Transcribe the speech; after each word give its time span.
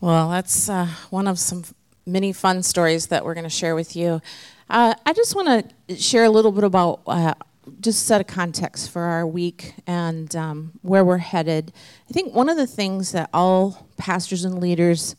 Well, 0.00 0.28
that's 0.28 0.68
uh, 0.68 0.88
one 1.08 1.26
of 1.26 1.38
some 1.38 1.64
many 2.04 2.32
fun 2.32 2.62
stories 2.62 3.06
that 3.06 3.24
we're 3.24 3.32
going 3.32 3.44
to 3.44 3.50
share 3.50 3.74
with 3.74 3.96
you. 3.96 4.20
Uh, 4.68 4.94
I 5.06 5.12
just 5.14 5.34
want 5.34 5.70
to 5.88 5.96
share 5.96 6.24
a 6.24 6.30
little 6.30 6.52
bit 6.52 6.64
about 6.64 7.00
uh, 7.06 7.32
just 7.80 8.06
set 8.06 8.20
a 8.20 8.24
context 8.24 8.90
for 8.90 9.02
our 9.02 9.26
week 9.26 9.72
and 9.86 10.36
um, 10.36 10.72
where 10.82 11.02
we're 11.02 11.16
headed. 11.16 11.72
I 12.10 12.12
think 12.12 12.34
one 12.34 12.50
of 12.50 12.58
the 12.58 12.66
things 12.66 13.12
that 13.12 13.30
all 13.32 13.88
pastors 13.96 14.44
and 14.44 14.60
leaders 14.60 15.16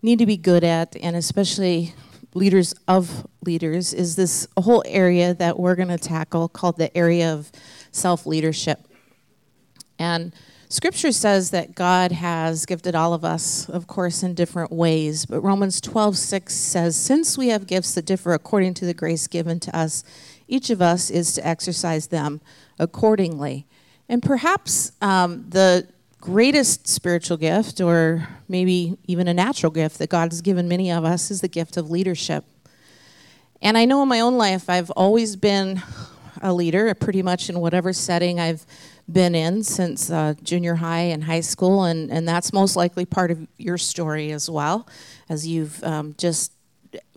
need 0.00 0.20
to 0.20 0.26
be 0.26 0.36
good 0.36 0.62
at, 0.62 0.94
and 1.02 1.16
especially 1.16 1.92
leaders 2.32 2.72
of 2.86 3.26
leaders, 3.44 3.92
is 3.92 4.14
this 4.14 4.46
whole 4.56 4.84
area 4.86 5.34
that 5.34 5.58
we're 5.58 5.74
going 5.74 5.88
to 5.88 5.98
tackle 5.98 6.48
called 6.48 6.78
the 6.78 6.96
area 6.96 7.34
of 7.34 7.50
self 7.90 8.26
leadership. 8.26 8.86
And 9.98 10.32
Scripture 10.72 11.10
says 11.10 11.50
that 11.50 11.74
God 11.74 12.12
has 12.12 12.64
gifted 12.64 12.94
all 12.94 13.12
of 13.12 13.24
us, 13.24 13.68
of 13.68 13.88
course, 13.88 14.22
in 14.22 14.34
different 14.34 14.70
ways. 14.70 15.26
But 15.26 15.40
Romans 15.40 15.80
12, 15.80 16.16
6 16.16 16.54
says, 16.54 16.94
Since 16.94 17.36
we 17.36 17.48
have 17.48 17.66
gifts 17.66 17.92
that 17.94 18.04
differ 18.06 18.34
according 18.34 18.74
to 18.74 18.84
the 18.84 18.94
grace 18.94 19.26
given 19.26 19.58
to 19.58 19.76
us, 19.76 20.04
each 20.46 20.70
of 20.70 20.80
us 20.80 21.10
is 21.10 21.32
to 21.34 21.44
exercise 21.44 22.06
them 22.06 22.40
accordingly. 22.78 23.66
And 24.08 24.22
perhaps 24.22 24.92
um, 25.02 25.44
the 25.48 25.88
greatest 26.20 26.86
spiritual 26.86 27.36
gift, 27.36 27.80
or 27.80 28.28
maybe 28.48 28.96
even 29.08 29.26
a 29.26 29.34
natural 29.34 29.72
gift 29.72 29.98
that 29.98 30.08
God 30.08 30.30
has 30.30 30.40
given 30.40 30.68
many 30.68 30.92
of 30.92 31.04
us, 31.04 31.32
is 31.32 31.40
the 31.40 31.48
gift 31.48 31.78
of 31.78 31.90
leadership. 31.90 32.44
And 33.60 33.76
I 33.76 33.86
know 33.86 34.04
in 34.04 34.08
my 34.08 34.20
own 34.20 34.38
life, 34.38 34.70
I've 34.70 34.90
always 34.90 35.34
been 35.34 35.82
a 36.40 36.52
leader, 36.52 36.94
pretty 36.94 37.22
much 37.22 37.50
in 37.50 37.58
whatever 37.58 37.92
setting 37.92 38.38
I've 38.38 38.64
been 39.12 39.34
in 39.34 39.62
since 39.62 40.10
uh, 40.10 40.34
junior 40.42 40.76
high 40.76 41.00
and 41.00 41.24
high 41.24 41.40
school, 41.40 41.84
and, 41.84 42.10
and 42.10 42.28
that's 42.28 42.52
most 42.52 42.76
likely 42.76 43.04
part 43.04 43.30
of 43.30 43.46
your 43.58 43.78
story 43.78 44.32
as 44.32 44.48
well, 44.48 44.86
as 45.28 45.46
you've 45.46 45.82
um, 45.84 46.14
just 46.18 46.52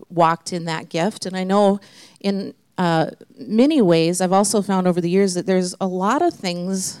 walked 0.08 0.52
in 0.52 0.64
that 0.64 0.88
gift. 0.88 1.26
And 1.26 1.36
I 1.36 1.44
know 1.44 1.80
in 2.20 2.54
uh, 2.78 3.10
many 3.38 3.80
ways, 3.80 4.20
I've 4.20 4.32
also 4.32 4.62
found 4.62 4.86
over 4.86 5.00
the 5.00 5.10
years 5.10 5.34
that 5.34 5.46
there's 5.46 5.74
a 5.80 5.86
lot 5.86 6.22
of 6.22 6.34
things 6.34 7.00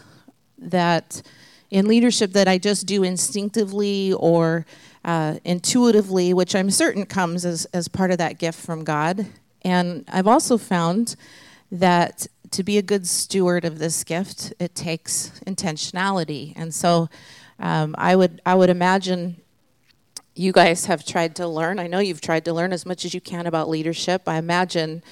that 0.58 1.22
in 1.70 1.86
leadership 1.86 2.32
that 2.32 2.46
I 2.46 2.58
just 2.58 2.86
do 2.86 3.02
instinctively 3.02 4.12
or 4.12 4.64
uh, 5.04 5.36
intuitively, 5.44 6.32
which 6.32 6.54
I'm 6.54 6.70
certain 6.70 7.04
comes 7.04 7.44
as, 7.44 7.64
as 7.66 7.88
part 7.88 8.10
of 8.10 8.18
that 8.18 8.38
gift 8.38 8.60
from 8.60 8.84
God. 8.84 9.26
And 9.62 10.04
I've 10.08 10.28
also 10.28 10.56
found 10.56 11.16
that 11.72 12.26
to 12.54 12.62
be 12.62 12.78
a 12.78 12.82
good 12.82 13.06
steward 13.06 13.64
of 13.64 13.80
this 13.80 14.04
gift, 14.04 14.52
it 14.60 14.76
takes 14.76 15.32
intentionality. 15.44 16.52
And 16.54 16.72
so 16.72 17.08
um, 17.58 17.96
I 17.98 18.14
would 18.14 18.40
I 18.46 18.54
would 18.54 18.70
imagine 18.70 19.40
you 20.36 20.52
guys 20.52 20.86
have 20.86 21.04
tried 21.04 21.34
to 21.36 21.48
learn. 21.48 21.80
I 21.80 21.88
know 21.88 21.98
you've 21.98 22.20
tried 22.20 22.44
to 22.44 22.52
learn 22.52 22.72
as 22.72 22.86
much 22.86 23.04
as 23.04 23.12
you 23.12 23.20
can 23.20 23.46
about 23.46 23.68
leadership. 23.68 24.22
I 24.28 24.38
imagine 24.38 25.02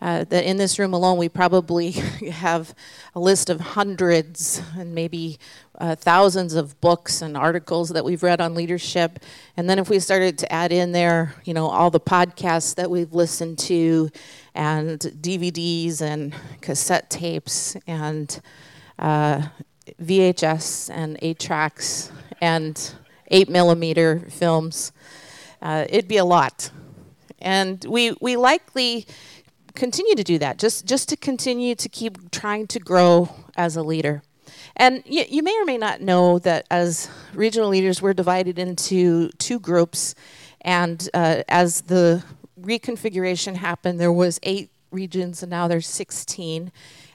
uh, 0.00 0.24
that 0.24 0.44
in 0.44 0.56
this 0.56 0.78
room 0.78 0.92
alone, 0.92 1.18
we 1.18 1.28
probably 1.28 1.90
have 2.30 2.74
a 3.14 3.20
list 3.20 3.50
of 3.50 3.60
hundreds 3.60 4.62
and 4.76 4.94
maybe 4.94 5.38
uh, 5.78 5.94
thousands 5.96 6.54
of 6.54 6.80
books 6.80 7.22
and 7.22 7.36
articles 7.36 7.88
that 7.90 8.04
we've 8.04 8.22
read 8.22 8.40
on 8.40 8.54
leadership. 8.54 9.18
And 9.56 9.68
then 9.68 9.78
if 9.78 9.88
we 9.88 9.98
started 9.98 10.38
to 10.38 10.52
add 10.52 10.72
in 10.72 10.92
there, 10.92 11.34
you 11.44 11.54
know, 11.54 11.66
all 11.66 11.90
the 11.90 12.00
podcasts 12.00 12.74
that 12.76 12.90
we've 12.90 13.12
listened 13.12 13.58
to, 13.60 14.10
and 14.58 14.98
DVDs 14.98 16.02
and 16.02 16.34
cassette 16.60 17.08
tapes 17.08 17.76
and 17.86 18.40
uh, 18.98 19.46
VHS 20.02 20.90
and 20.90 21.16
eight 21.22 21.38
tracks 21.38 22.10
and 22.40 22.94
eight 23.28 23.48
millimeter 23.48 24.26
films, 24.28 24.92
uh, 25.62 25.86
it'd 25.88 26.08
be 26.08 26.16
a 26.16 26.24
lot. 26.24 26.72
And 27.38 27.84
we, 27.84 28.16
we 28.20 28.36
likely 28.36 29.06
continue 29.76 30.16
to 30.16 30.24
do 30.24 30.38
that, 30.38 30.58
just, 30.58 30.86
just 30.86 31.08
to 31.10 31.16
continue 31.16 31.76
to 31.76 31.88
keep 31.88 32.32
trying 32.32 32.66
to 32.66 32.80
grow 32.80 33.28
as 33.56 33.76
a 33.76 33.82
leader. 33.82 34.22
And 34.74 35.04
you, 35.06 35.24
you 35.28 35.44
may 35.44 35.56
or 35.56 35.66
may 35.66 35.78
not 35.78 36.00
know 36.00 36.40
that 36.40 36.66
as 36.68 37.08
regional 37.32 37.68
leaders, 37.68 38.02
we're 38.02 38.12
divided 38.12 38.58
into 38.58 39.28
two 39.38 39.60
groups. 39.60 40.16
And 40.62 41.08
uh, 41.14 41.44
as 41.48 41.82
the 41.82 42.24
reconfiguration 42.62 43.56
happened, 43.56 44.00
there 44.00 44.12
was 44.12 44.38
eight 44.42 44.70
regions, 44.90 45.42
and 45.42 45.50
now 45.50 45.68
there's 45.68 45.86
16. 45.86 46.72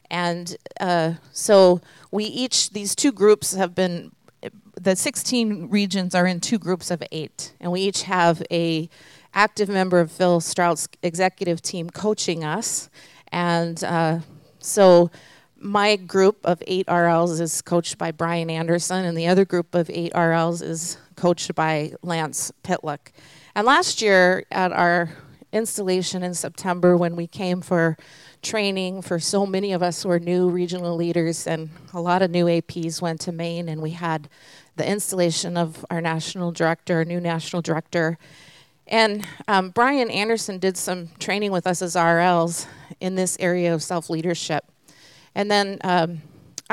And 0.09 0.55
uh, 0.79 1.13
so 1.31 1.81
we 2.11 2.25
each, 2.25 2.71
these 2.71 2.95
two 2.95 3.11
groups 3.11 3.53
have 3.55 3.73
been, 3.73 4.11
the 4.79 4.95
16 4.95 5.69
regions 5.69 6.13
are 6.13 6.27
in 6.27 6.39
two 6.39 6.59
groups 6.59 6.91
of 6.91 7.03
eight. 7.11 7.53
And 7.59 7.71
we 7.71 7.81
each 7.81 8.03
have 8.03 8.43
a 8.51 8.89
active 9.33 9.69
member 9.69 9.99
of 9.99 10.11
Phil 10.11 10.39
Strout's 10.39 10.87
executive 11.01 11.61
team 11.61 11.89
coaching 11.89 12.43
us. 12.43 12.89
And 13.31 13.83
uh, 13.83 14.19
so 14.59 15.09
my 15.57 15.95
group 15.95 16.37
of 16.43 16.61
eight 16.67 16.85
RLs 16.87 17.39
is 17.39 17.61
coached 17.61 17.97
by 17.97 18.11
Brian 18.11 18.49
Anderson, 18.49 19.05
and 19.05 19.17
the 19.17 19.27
other 19.27 19.45
group 19.45 19.73
of 19.73 19.89
eight 19.89 20.13
RLs 20.13 20.61
is 20.61 20.97
coached 21.15 21.55
by 21.55 21.93
Lance 22.03 22.51
Pittluck. 22.63 23.11
And 23.55 23.65
last 23.65 24.01
year 24.01 24.45
at 24.51 24.71
our 24.71 25.09
installation 25.53 26.23
in 26.23 26.33
September 26.33 26.97
when 26.97 27.15
we 27.15 27.27
came 27.27 27.61
for 27.61 27.95
training 28.41 29.01
for 29.01 29.19
so 29.19 29.45
many 29.45 29.71
of 29.71 29.81
us 29.81 30.03
who 30.03 30.09
are 30.09 30.19
new 30.19 30.49
regional 30.49 30.95
leaders, 30.95 31.47
and 31.47 31.69
a 31.93 32.01
lot 32.01 32.21
of 32.21 32.31
new 32.31 32.45
APs 32.45 33.01
went 33.01 33.21
to 33.21 33.31
Maine, 33.31 33.69
and 33.69 33.81
we 33.81 33.91
had 33.91 34.27
the 34.75 34.89
installation 34.89 35.55
of 35.55 35.85
our 35.89 36.01
national 36.01 36.51
director, 36.51 36.95
our 36.95 37.05
new 37.05 37.21
national 37.21 37.61
director. 37.61 38.17
And 38.87 39.25
um, 39.47 39.69
Brian 39.69 40.09
Anderson 40.09 40.59
did 40.59 40.75
some 40.75 41.09
training 41.19 41.51
with 41.51 41.65
us 41.65 41.81
as 41.81 41.95
RLs 41.95 42.67
in 42.99 43.15
this 43.15 43.37
area 43.39 43.73
of 43.73 43.81
self 43.81 44.09
leadership. 44.09 44.65
And 45.35 45.49
then 45.49 45.77
um, 45.83 46.21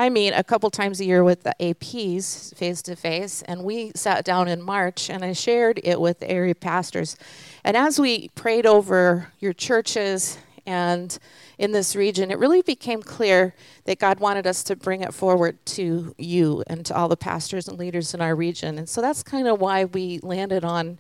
I 0.00 0.08
meet 0.08 0.32
a 0.32 0.42
couple 0.42 0.70
times 0.70 0.98
a 1.00 1.04
year 1.04 1.22
with 1.22 1.42
the 1.42 1.54
APs 1.60 2.56
face 2.56 2.80
to 2.84 2.96
face, 2.96 3.42
and 3.42 3.62
we 3.62 3.92
sat 3.94 4.24
down 4.24 4.48
in 4.48 4.62
March 4.62 5.10
and 5.10 5.22
I 5.22 5.34
shared 5.34 5.78
it 5.84 6.00
with 6.00 6.20
the 6.20 6.30
area 6.30 6.54
pastors. 6.54 7.18
And 7.64 7.76
as 7.76 8.00
we 8.00 8.30
prayed 8.30 8.64
over 8.64 9.30
your 9.40 9.52
churches 9.52 10.38
and 10.64 11.18
in 11.58 11.72
this 11.72 11.94
region, 11.94 12.30
it 12.30 12.38
really 12.38 12.62
became 12.62 13.02
clear 13.02 13.54
that 13.84 13.98
God 13.98 14.20
wanted 14.20 14.46
us 14.46 14.62
to 14.64 14.74
bring 14.74 15.02
it 15.02 15.12
forward 15.12 15.58
to 15.66 16.14
you 16.16 16.64
and 16.66 16.86
to 16.86 16.96
all 16.96 17.08
the 17.08 17.16
pastors 17.18 17.68
and 17.68 17.78
leaders 17.78 18.14
in 18.14 18.22
our 18.22 18.34
region. 18.34 18.78
And 18.78 18.88
so 18.88 19.02
that's 19.02 19.22
kind 19.22 19.46
of 19.46 19.60
why 19.60 19.84
we 19.84 20.18
landed 20.22 20.64
on 20.64 20.98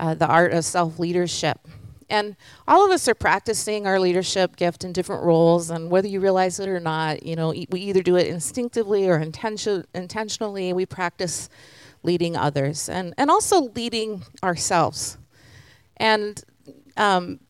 uh, 0.00 0.14
the 0.14 0.26
art 0.26 0.54
of 0.54 0.64
self 0.64 0.98
leadership. 0.98 1.68
And 2.10 2.36
all 2.66 2.84
of 2.84 2.90
us 2.90 3.06
are 3.06 3.14
practicing 3.14 3.86
our 3.86 4.00
leadership 4.00 4.56
gift 4.56 4.82
in 4.84 4.92
different 4.92 5.22
roles, 5.24 5.70
and 5.70 5.90
whether 5.90 6.08
you 6.08 6.20
realize 6.20 6.58
it 6.58 6.68
or 6.68 6.80
not, 6.80 7.22
you 7.22 7.36
know, 7.36 7.50
we 7.70 7.80
either 7.80 8.02
do 8.02 8.16
it 8.16 8.26
instinctively 8.26 9.08
or 9.08 9.18
intention- 9.18 9.84
intentionally. 9.94 10.72
We 10.72 10.86
practice 10.86 11.50
leading 12.02 12.36
others 12.36 12.88
and, 12.88 13.12
and 13.18 13.30
also 13.30 13.62
leading 13.74 14.22
ourselves. 14.42 15.18
And, 15.98 16.42
um, 16.96 17.40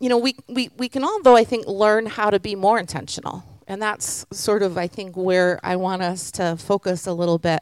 you 0.00 0.08
know, 0.08 0.18
we, 0.18 0.34
we, 0.48 0.70
we 0.76 0.88
can 0.88 1.04
all, 1.04 1.22
though, 1.22 1.36
I 1.36 1.44
think, 1.44 1.66
learn 1.66 2.06
how 2.06 2.30
to 2.30 2.40
be 2.40 2.56
more 2.56 2.78
intentional. 2.78 3.44
And 3.68 3.80
that's 3.80 4.26
sort 4.32 4.62
of, 4.62 4.76
I 4.76 4.88
think, 4.88 5.16
where 5.16 5.60
I 5.62 5.76
want 5.76 6.02
us 6.02 6.32
to 6.32 6.56
focus 6.56 7.06
a 7.06 7.12
little 7.12 7.38
bit. 7.38 7.60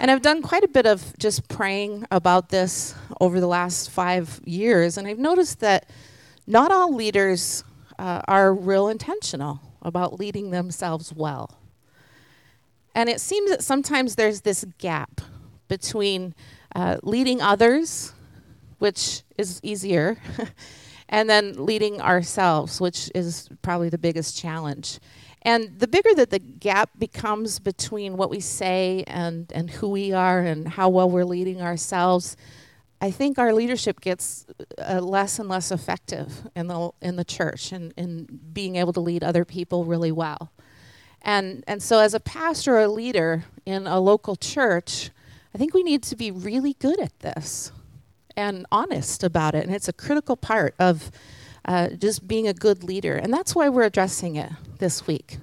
And 0.00 0.10
I've 0.10 0.22
done 0.22 0.42
quite 0.42 0.64
a 0.64 0.68
bit 0.68 0.86
of 0.86 1.16
just 1.18 1.48
praying 1.48 2.04
about 2.10 2.48
this 2.48 2.94
over 3.20 3.40
the 3.40 3.46
last 3.46 3.90
five 3.90 4.40
years, 4.44 4.98
and 4.98 5.06
I've 5.06 5.18
noticed 5.18 5.60
that 5.60 5.88
not 6.46 6.72
all 6.72 6.94
leaders 6.94 7.62
uh, 7.98 8.20
are 8.26 8.52
real 8.52 8.88
intentional 8.88 9.60
about 9.82 10.18
leading 10.18 10.50
themselves 10.50 11.12
well. 11.12 11.58
And 12.94 13.08
it 13.08 13.20
seems 13.20 13.50
that 13.50 13.62
sometimes 13.62 14.16
there's 14.16 14.40
this 14.40 14.64
gap 14.78 15.20
between 15.68 16.34
uh, 16.74 16.98
leading 17.02 17.40
others, 17.40 18.12
which 18.78 19.22
is 19.38 19.60
easier, 19.62 20.18
and 21.08 21.30
then 21.30 21.64
leading 21.64 22.00
ourselves, 22.00 22.80
which 22.80 23.10
is 23.14 23.48
probably 23.62 23.88
the 23.88 23.98
biggest 23.98 24.36
challenge. 24.36 24.98
And 25.44 25.78
the 25.78 25.86
bigger 25.86 26.14
that 26.14 26.30
the 26.30 26.38
gap 26.38 26.90
becomes 26.98 27.58
between 27.58 28.16
what 28.16 28.30
we 28.30 28.40
say 28.40 29.04
and, 29.06 29.52
and 29.54 29.68
who 29.68 29.88
we 29.88 30.12
are 30.12 30.40
and 30.40 30.66
how 30.66 30.88
well 30.88 31.10
we're 31.10 31.26
leading 31.26 31.60
ourselves, 31.60 32.36
I 33.00 33.10
think 33.10 33.38
our 33.38 33.52
leadership 33.52 34.00
gets 34.00 34.46
uh, 34.78 35.00
less 35.00 35.38
and 35.38 35.48
less 35.48 35.70
effective 35.70 36.48
in 36.56 36.68
the, 36.68 36.90
in 37.02 37.16
the 37.16 37.24
church 37.24 37.72
and 37.72 37.92
in 37.98 38.40
being 38.54 38.76
able 38.76 38.94
to 38.94 39.00
lead 39.00 39.22
other 39.22 39.44
people 39.44 39.84
really 39.84 40.12
well. 40.12 40.50
And, 41.20 41.62
and 41.66 41.82
so, 41.82 41.98
as 42.00 42.14
a 42.14 42.20
pastor 42.20 42.76
or 42.76 42.80
a 42.80 42.88
leader 42.88 43.44
in 43.64 43.86
a 43.86 43.98
local 43.98 44.36
church, 44.36 45.10
I 45.54 45.58
think 45.58 45.72
we 45.72 45.82
need 45.82 46.02
to 46.04 46.16
be 46.16 46.30
really 46.30 46.74
good 46.74 47.00
at 47.00 47.18
this 47.20 47.72
and 48.36 48.66
honest 48.70 49.24
about 49.24 49.54
it. 49.54 49.64
And 49.64 49.74
it's 49.74 49.88
a 49.88 49.92
critical 49.92 50.36
part 50.36 50.74
of 50.78 51.10
uh, 51.64 51.90
just 51.90 52.28
being 52.28 52.46
a 52.46 52.52
good 52.52 52.84
leader. 52.84 53.16
And 53.16 53.32
that's 53.32 53.54
why 53.54 53.70
we're 53.70 53.84
addressing 53.84 54.36
it 54.36 54.52
this 54.84 55.06
week. 55.06 55.38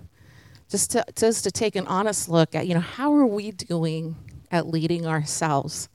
Just 0.70 0.92
to, 0.92 1.04
just 1.16 1.44
to 1.46 1.52
take 1.52 1.76
an 1.76 1.88
honest 1.88 2.30
look 2.30 2.54
at, 2.54 2.68
you 2.68 2.76
know, 2.76 2.80
how 2.80 3.12
are 3.16 3.26
we 3.26 3.50
doing 3.50 4.16
at 4.52 4.68
leading 4.68 5.08
ourselves? 5.08 5.90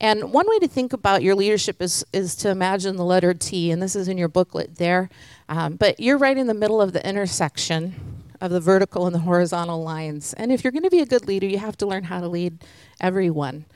And 0.00 0.32
one 0.32 0.48
way 0.48 0.58
to 0.58 0.66
think 0.66 0.92
about 0.92 1.22
your 1.22 1.36
leadership 1.36 1.80
is, 1.80 2.04
is 2.12 2.34
to 2.36 2.50
imagine 2.50 2.96
the 2.96 3.04
letter 3.04 3.32
T, 3.32 3.70
and 3.70 3.80
this 3.80 3.94
is 3.94 4.08
in 4.08 4.18
your 4.18 4.26
booklet 4.26 4.74
there. 4.74 5.08
Um, 5.48 5.76
but 5.76 6.00
you're 6.00 6.18
right 6.18 6.36
in 6.36 6.48
the 6.48 6.52
middle 6.52 6.82
of 6.82 6.92
the 6.92 7.08
intersection 7.08 7.94
of 8.40 8.50
the 8.50 8.58
vertical 8.58 9.06
and 9.06 9.14
the 9.14 9.20
horizontal 9.20 9.84
lines. 9.84 10.32
And 10.32 10.50
if 10.50 10.64
you're 10.64 10.72
going 10.72 10.82
to 10.82 10.90
be 10.90 11.00
a 11.00 11.06
good 11.06 11.28
leader, 11.28 11.46
you 11.46 11.58
have 11.58 11.76
to 11.76 11.86
learn 11.86 12.02
how 12.02 12.20
to 12.20 12.26
lead 12.26 12.64
everyone. 13.00 13.66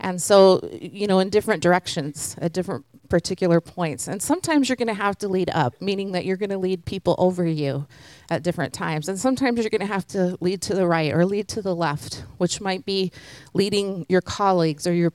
And 0.00 0.20
so, 0.20 0.68
you 0.72 1.06
know, 1.06 1.20
in 1.20 1.30
different 1.30 1.62
directions 1.62 2.34
at 2.40 2.52
different 2.52 2.84
particular 3.08 3.60
points. 3.60 4.08
And 4.08 4.22
sometimes 4.22 4.68
you're 4.68 4.76
going 4.76 4.88
to 4.88 4.94
have 4.94 5.18
to 5.18 5.28
lead 5.28 5.50
up, 5.50 5.80
meaning 5.80 6.12
that 6.12 6.24
you're 6.24 6.36
going 6.36 6.50
to 6.50 6.58
lead 6.58 6.84
people 6.84 7.14
over 7.18 7.46
you 7.46 7.86
at 8.30 8.42
different 8.42 8.72
times. 8.72 9.08
And 9.08 9.18
sometimes 9.18 9.60
you're 9.60 9.70
going 9.70 9.80
to 9.80 9.86
have 9.86 10.06
to 10.08 10.36
lead 10.40 10.62
to 10.62 10.74
the 10.74 10.86
right 10.86 11.12
or 11.12 11.24
lead 11.24 11.48
to 11.48 11.62
the 11.62 11.74
left, 11.74 12.24
which 12.38 12.60
might 12.60 12.84
be 12.84 13.12
leading 13.54 14.06
your 14.08 14.20
colleagues 14.20 14.86
or 14.86 14.92
your 14.92 15.12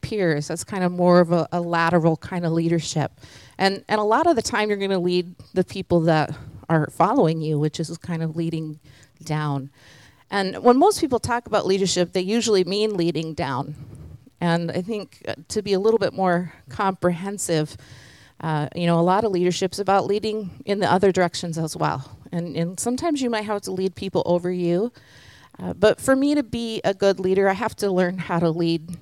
peers. 0.00 0.48
That's 0.48 0.64
kind 0.64 0.84
of 0.84 0.92
more 0.92 1.20
of 1.20 1.32
a, 1.32 1.48
a 1.52 1.60
lateral 1.60 2.16
kind 2.16 2.44
of 2.44 2.52
leadership. 2.52 3.12
And, 3.58 3.84
and 3.88 4.00
a 4.00 4.04
lot 4.04 4.26
of 4.26 4.36
the 4.36 4.42
time, 4.42 4.68
you're 4.68 4.78
going 4.78 4.90
to 4.90 4.98
lead 4.98 5.34
the 5.54 5.64
people 5.64 6.00
that 6.02 6.34
are 6.68 6.88
following 6.90 7.40
you, 7.40 7.58
which 7.58 7.80
is 7.80 7.96
kind 7.98 8.22
of 8.22 8.36
leading 8.36 8.80
down. 9.22 9.70
And 10.30 10.62
when 10.62 10.78
most 10.78 11.00
people 11.00 11.18
talk 11.18 11.46
about 11.46 11.66
leadership, 11.66 12.12
they 12.12 12.20
usually 12.20 12.64
mean 12.64 12.96
leading 12.96 13.34
down. 13.34 13.74
And 14.40 14.70
I 14.70 14.80
think 14.82 15.22
uh, 15.28 15.34
to 15.48 15.62
be 15.62 15.72
a 15.74 15.80
little 15.80 15.98
bit 15.98 16.12
more 16.12 16.52
comprehensive, 16.68 17.76
uh, 18.40 18.68
you 18.74 18.86
know, 18.86 18.98
a 18.98 19.02
lot 19.02 19.24
of 19.24 19.32
leadership 19.32 19.72
is 19.72 19.78
about 19.78 20.06
leading 20.06 20.62
in 20.64 20.80
the 20.80 20.90
other 20.90 21.12
directions 21.12 21.58
as 21.58 21.76
well. 21.76 22.18
And, 22.32 22.56
and 22.56 22.80
sometimes 22.80 23.20
you 23.20 23.28
might 23.28 23.44
have 23.44 23.62
to 23.62 23.72
lead 23.72 23.94
people 23.94 24.22
over 24.24 24.50
you. 24.50 24.92
Uh, 25.58 25.74
but 25.74 26.00
for 26.00 26.16
me 26.16 26.34
to 26.34 26.42
be 26.42 26.80
a 26.84 26.94
good 26.94 27.20
leader, 27.20 27.48
I 27.48 27.52
have 27.52 27.76
to 27.76 27.90
learn 27.90 28.16
how 28.16 28.38
to 28.38 28.48
lead, 28.48 28.96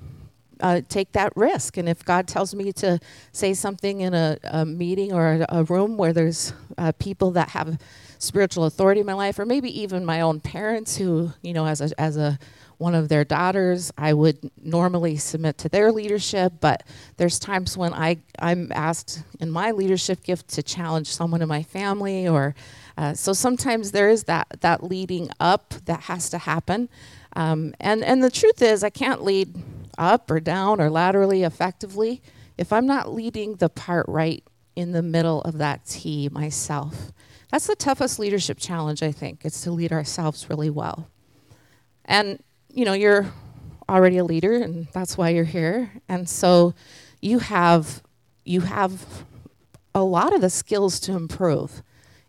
uh, 0.59 0.81
take 0.89 1.13
that 1.13 1.31
risk. 1.37 1.77
And 1.77 1.87
if 1.87 2.03
God 2.03 2.27
tells 2.27 2.53
me 2.53 2.73
to 2.73 2.99
say 3.31 3.53
something 3.53 4.01
in 4.01 4.13
a, 4.13 4.37
a 4.43 4.65
meeting 4.65 5.13
or 5.13 5.33
a, 5.33 5.45
a, 5.49 5.63
room 5.63 5.95
where 5.95 6.11
there's 6.11 6.51
uh, 6.77 6.91
people 6.99 7.31
that 7.31 7.49
have 7.49 7.79
spiritual 8.17 8.65
authority 8.65 8.99
in 8.99 9.05
my 9.05 9.13
life, 9.13 9.39
or 9.39 9.45
maybe 9.45 9.79
even 9.79 10.03
my 10.03 10.19
own 10.19 10.41
parents 10.41 10.97
who, 10.97 11.31
you 11.41 11.53
know, 11.53 11.65
as 11.65 11.79
a, 11.79 12.01
as 12.01 12.17
a 12.17 12.37
one 12.79 12.95
of 12.95 13.09
their 13.09 13.23
daughters. 13.23 13.91
I 13.97 14.13
would 14.13 14.49
normally 14.57 15.17
submit 15.17 15.57
to 15.59 15.69
their 15.69 15.91
leadership, 15.91 16.53
but 16.59 16.83
there's 17.17 17.37
times 17.37 17.77
when 17.77 17.93
I, 17.93 18.17
I'm 18.39 18.71
asked 18.71 19.23
in 19.39 19.51
my 19.51 19.71
leadership 19.71 20.23
gift 20.23 20.47
to 20.49 20.63
challenge 20.63 21.07
someone 21.07 21.41
in 21.41 21.47
my 21.47 21.61
family 21.61 22.27
or 22.27 22.55
uh, 22.97 23.13
so 23.13 23.31
sometimes 23.31 23.91
there 23.91 24.09
is 24.09 24.23
that, 24.25 24.47
that 24.59 24.83
leading 24.83 25.29
up 25.39 25.73
that 25.85 26.01
has 26.01 26.29
to 26.31 26.37
happen. 26.37 26.89
Um, 27.33 27.73
and, 27.79 28.03
and 28.03 28.23
the 28.23 28.31
truth 28.31 28.61
is, 28.61 28.83
I 28.83 28.89
can't 28.89 29.23
lead 29.23 29.55
up 29.97 30.29
or 30.31 30.39
down 30.39 30.81
or 30.81 30.89
laterally 30.89 31.43
effectively 31.43 32.21
if 32.57 32.73
I'm 32.73 32.85
not 32.85 33.13
leading 33.13 33.55
the 33.55 33.69
part 33.69 34.05
right 34.09 34.43
in 34.75 34.91
the 34.91 35.01
middle 35.01 35.41
of 35.43 35.57
that 35.59 35.85
T 35.85 36.27
myself. 36.29 37.11
That's 37.51 37.67
the 37.67 37.75
toughest 37.75 38.19
leadership 38.19 38.57
challenge, 38.59 39.01
I 39.01 39.11
think, 39.11 39.45
is 39.45 39.61
to 39.61 39.71
lead 39.71 39.91
ourselves 39.91 40.49
really 40.49 40.69
well. 40.69 41.09
And 42.05 42.43
you 42.71 42.85
know, 42.85 42.93
you're 42.93 43.31
already 43.89 44.17
a 44.17 44.23
leader 44.23 44.55
and 44.55 44.87
that's 44.93 45.17
why 45.17 45.29
you're 45.29 45.43
here. 45.43 45.91
And 46.07 46.29
so 46.29 46.73
you 47.21 47.39
have 47.39 48.03
you 48.45 48.61
have 48.61 49.25
a 49.93 50.03
lot 50.03 50.33
of 50.33 50.41
the 50.41 50.49
skills 50.49 50.99
to 51.01 51.13
improve 51.13 51.81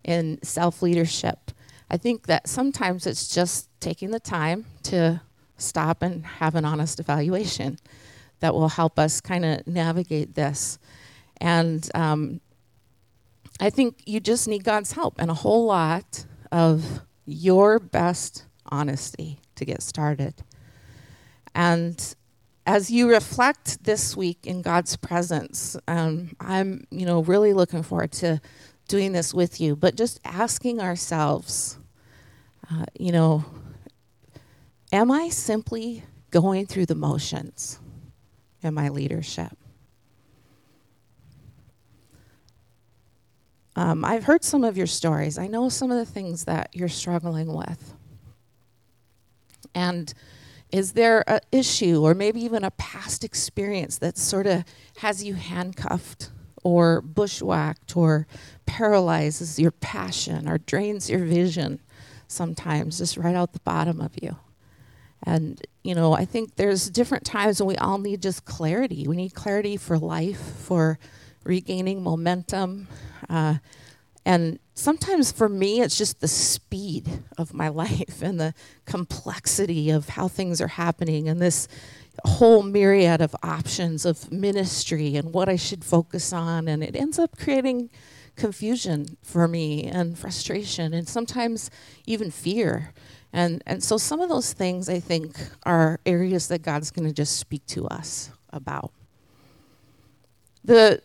in 0.04 0.38
self-leadership. 0.42 1.50
I 1.90 1.96
think 1.96 2.26
that 2.26 2.48
sometimes 2.48 3.06
it's 3.06 3.32
just 3.32 3.68
taking 3.80 4.10
the 4.10 4.20
time 4.20 4.66
to 4.84 5.22
stop 5.56 6.02
and 6.02 6.24
have 6.24 6.54
an 6.54 6.64
honest 6.64 7.00
evaluation 7.00 7.78
that 8.40 8.54
will 8.54 8.68
help 8.68 8.98
us 8.98 9.20
kind 9.20 9.44
of 9.44 9.66
navigate 9.66 10.34
this. 10.34 10.78
And 11.40 11.88
um, 11.94 12.40
I 13.60 13.70
think 13.70 14.02
you 14.06 14.20
just 14.20 14.48
need 14.48 14.64
God's 14.64 14.92
help 14.92 15.14
and 15.18 15.30
a 15.30 15.34
whole 15.34 15.66
lot 15.66 16.26
of 16.50 17.00
your 17.26 17.78
best 17.78 18.46
honesty 18.66 19.38
to 19.60 19.64
get 19.64 19.82
started. 19.82 20.34
And 21.54 22.14
as 22.66 22.90
you 22.90 23.08
reflect 23.08 23.84
this 23.84 24.16
week 24.16 24.46
in 24.46 24.62
God's 24.62 24.96
presence, 24.96 25.76
um, 25.86 26.34
I'm, 26.40 26.84
you 26.90 27.06
know, 27.06 27.22
really 27.22 27.52
looking 27.52 27.82
forward 27.82 28.12
to 28.12 28.40
doing 28.88 29.12
this 29.12 29.32
with 29.32 29.60
you. 29.60 29.76
But 29.76 29.96
just 29.96 30.18
asking 30.24 30.80
ourselves, 30.80 31.78
uh, 32.70 32.84
you 32.98 33.12
know, 33.12 33.44
am 34.92 35.10
I 35.10 35.28
simply 35.28 36.04
going 36.30 36.66
through 36.66 36.86
the 36.86 36.94
motions 36.94 37.78
in 38.62 38.74
my 38.74 38.88
leadership? 38.88 39.56
Um, 43.76 44.04
I've 44.04 44.24
heard 44.24 44.44
some 44.44 44.64
of 44.64 44.76
your 44.76 44.86
stories. 44.86 45.38
I 45.38 45.46
know 45.46 45.68
some 45.68 45.90
of 45.90 45.98
the 45.98 46.04
things 46.12 46.44
that 46.44 46.70
you're 46.72 46.88
struggling 46.88 47.52
with. 47.52 47.94
And 49.74 50.12
is 50.70 50.92
there 50.92 51.28
an 51.28 51.40
issue 51.50 52.02
or 52.02 52.14
maybe 52.14 52.40
even 52.44 52.64
a 52.64 52.70
past 52.72 53.24
experience 53.24 53.98
that 53.98 54.16
sort 54.16 54.46
of 54.46 54.64
has 54.98 55.24
you 55.24 55.34
handcuffed 55.34 56.30
or 56.62 57.00
bushwhacked 57.00 57.96
or 57.96 58.26
paralyzes 58.66 59.58
your 59.58 59.72
passion 59.72 60.48
or 60.48 60.58
drains 60.58 61.10
your 61.10 61.24
vision 61.24 61.80
sometimes 62.28 62.98
just 62.98 63.16
right 63.16 63.34
out 63.34 63.52
the 63.52 63.60
bottom 63.60 64.00
of 64.00 64.12
you? 64.22 64.36
And, 65.24 65.60
you 65.82 65.94
know, 65.94 66.14
I 66.14 66.24
think 66.24 66.56
there's 66.56 66.88
different 66.88 67.24
times 67.24 67.60
when 67.60 67.68
we 67.68 67.76
all 67.76 67.98
need 67.98 68.22
just 68.22 68.44
clarity. 68.44 69.06
We 69.06 69.16
need 69.16 69.34
clarity 69.34 69.76
for 69.76 69.98
life, 69.98 70.40
for 70.40 70.98
regaining 71.44 72.02
momentum. 72.02 72.88
Uh, 73.28 73.56
and 74.24 74.58
sometimes 74.80 75.30
for 75.30 75.48
me, 75.48 75.80
it's 75.80 75.96
just 75.96 76.20
the 76.20 76.28
speed 76.28 77.22
of 77.36 77.54
my 77.54 77.68
life 77.68 78.22
and 78.22 78.40
the 78.40 78.54
complexity 78.86 79.90
of 79.90 80.10
how 80.10 80.26
things 80.26 80.60
are 80.60 80.68
happening 80.68 81.28
and 81.28 81.40
this 81.40 81.68
whole 82.24 82.62
myriad 82.62 83.20
of 83.20 83.34
options 83.42 84.04
of 84.04 84.32
ministry 84.32 85.16
and 85.16 85.32
what 85.32 85.48
I 85.48 85.56
should 85.56 85.84
focus 85.84 86.32
on. 86.32 86.66
And 86.66 86.82
it 86.82 86.96
ends 86.96 87.18
up 87.18 87.38
creating 87.38 87.90
confusion 88.36 89.16
for 89.22 89.46
me 89.46 89.84
and 89.84 90.18
frustration 90.18 90.94
and 90.94 91.08
sometimes 91.08 91.70
even 92.06 92.30
fear. 92.30 92.92
And, 93.32 93.62
and 93.66 93.82
so 93.82 93.96
some 93.96 94.20
of 94.20 94.28
those 94.28 94.52
things 94.52 94.88
I 94.88 94.98
think 94.98 95.38
are 95.64 96.00
areas 96.04 96.48
that 96.48 96.62
God's 96.62 96.90
going 96.90 97.06
to 97.06 97.14
just 97.14 97.36
speak 97.36 97.64
to 97.66 97.86
us 97.86 98.30
about. 98.50 98.92
The 100.64 101.02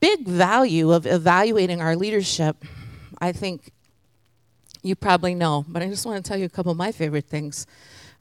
big 0.00 0.26
value 0.26 0.92
of 0.92 1.06
evaluating 1.06 1.80
our 1.80 1.96
leadership, 1.96 2.64
I 3.20 3.32
think 3.32 3.72
you 4.82 4.94
probably 4.94 5.34
know, 5.34 5.64
but 5.68 5.82
I 5.82 5.88
just 5.88 6.06
want 6.06 6.24
to 6.24 6.28
tell 6.28 6.38
you 6.38 6.46
a 6.46 6.50
couple 6.50 6.70
of 6.70 6.78
my 6.78 6.92
favorite 6.92 7.26
things 7.26 7.66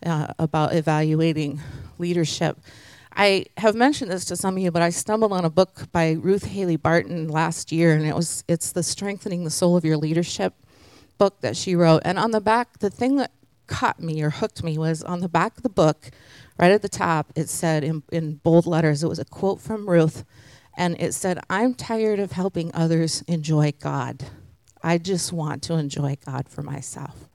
uh, 0.05 0.27
about 0.39 0.74
evaluating 0.74 1.60
leadership. 1.98 2.58
I 3.15 3.46
have 3.58 3.75
mentioned 3.75 4.12
this 4.12 4.25
to 4.25 4.36
some 4.36 4.58
of 4.58 4.63
you, 4.63 4.72
but 4.72 4.82
I 4.82 4.89
stumbled 4.89 5.32
on 5.32 5.46
a 5.46 5.50
book 5.50 5.91
by 5.91 6.12
Ruth 6.12 6.46
Haley 6.46 6.75
Barton 6.75 7.29
last 7.29 7.72
year, 7.72 7.94
and 7.94 8.05
it 8.05 8.15
was 8.15 8.44
it's 8.48 8.72
the 8.72 8.84
Strengthening 8.84 9.46
the 9.46 9.50
Soul 9.50 9.77
of 9.77 9.86
Your 9.86 9.96
Leadership 9.96 10.53
book 11.17 11.39
that 11.41 11.55
she 11.55 11.75
wrote. 11.75 12.01
And 12.03 12.20
on 12.20 12.32
the 12.32 12.41
back, 12.41 12.79
the 12.79 12.89
thing 12.89 13.15
that 13.17 13.32
caught 13.67 14.01
me 14.01 14.22
or 14.22 14.32
hooked 14.32 14.63
me 14.63 14.77
was 14.77 15.01
on 15.01 15.22
the 15.22 15.29
back 15.29 15.55
of 15.55 15.63
the 15.63 15.70
book, 15.70 16.12
right 16.60 16.72
at 16.72 16.82
the 16.82 16.89
top, 16.89 17.32
it 17.36 17.48
said 17.48 17.84
in, 17.84 18.03
in 18.12 18.36
bold 18.36 18.65
letters, 18.65 19.01
it 19.01 19.08
was 19.08 19.20
a 19.20 19.25
quote 19.25 19.62
from 19.62 19.89
Ruth 19.89 20.25
and 20.77 20.96
it 21.00 21.13
said, 21.13 21.39
I'm 21.50 21.74
tired 21.74 22.20
of 22.20 22.34
helping 22.34 22.74
others 22.74 23.24
enjoy 23.27 23.74
God. 23.79 24.25
I 24.84 24.98
just 24.98 25.34
want 25.34 25.63
to 25.63 25.75
enjoy 25.75 26.17
God 26.25 26.48
for 26.50 26.62
myself. 26.62 27.29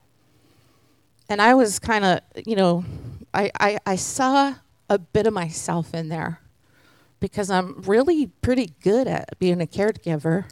And 1.29 1.41
I 1.41 1.55
was 1.55 1.79
kind 1.79 2.05
of, 2.05 2.21
you 2.45 2.57
know, 2.57 2.85
I, 3.33 3.51
I, 3.59 3.79
I 3.87 3.97
saw 3.97 4.55
a 4.89 4.99
bit 4.99 5.27
of 5.27 5.33
myself 5.33 5.95
in 5.95 6.09
there 6.09 6.41
because 7.21 7.51
I'm 7.51 7.81
really 7.83 8.27
pretty 8.27 8.73
good 8.83 9.07
at 9.07 9.39
being 9.39 9.61
a 9.61 9.67
caregiver. 9.67 10.47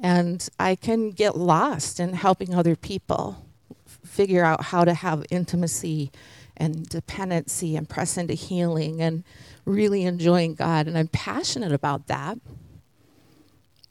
And 0.00 0.48
I 0.58 0.74
can 0.74 1.10
get 1.10 1.36
lost 1.36 2.00
in 2.00 2.14
helping 2.14 2.54
other 2.54 2.74
people 2.74 3.46
figure 3.86 4.44
out 4.44 4.64
how 4.64 4.84
to 4.84 4.94
have 4.94 5.24
intimacy 5.30 6.10
and 6.62 6.88
dependency 6.88 7.74
and 7.74 7.88
press 7.88 8.16
into 8.16 8.34
healing 8.34 9.02
and 9.02 9.24
really 9.64 10.04
enjoying 10.04 10.54
God, 10.54 10.86
and 10.86 10.96
I'm 10.96 11.08
passionate 11.08 11.72
about 11.72 12.06
that. 12.06 12.38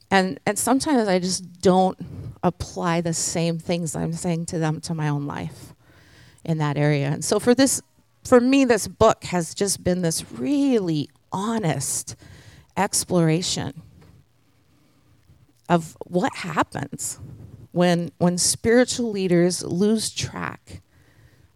And, 0.10 0.40
and 0.46 0.58
sometimes 0.58 1.10
I 1.10 1.20
just 1.20 1.62
don't 1.62 1.98
apply 2.42 3.02
the 3.02 3.14
same 3.14 3.60
things 3.60 3.94
I'm 3.94 4.14
saying 4.14 4.46
to 4.48 4.60
them 4.60 4.80
to 4.82 4.94
my 4.94 5.10
own 5.10 5.28
life 5.28 5.74
in 6.46 6.60
that 6.60 6.78
area. 6.78 7.08
And 7.08 7.26
so 7.26 7.40
for 7.40 7.54
this, 7.54 7.82
for 8.24 8.40
me, 8.40 8.64
this 8.64 8.88
book 8.88 9.26
has 9.26 9.54
just 9.54 9.84
been 9.84 10.02
this 10.02 10.32
really 10.32 11.10
honest 11.32 12.16
exploration 12.78 13.82
of 15.68 15.98
what 16.06 16.34
happens 16.38 17.20
when 17.72 18.12
when 18.18 18.38
spiritual 18.38 19.12
leaders 19.12 19.64
lose 19.64 20.10
track 20.10 20.82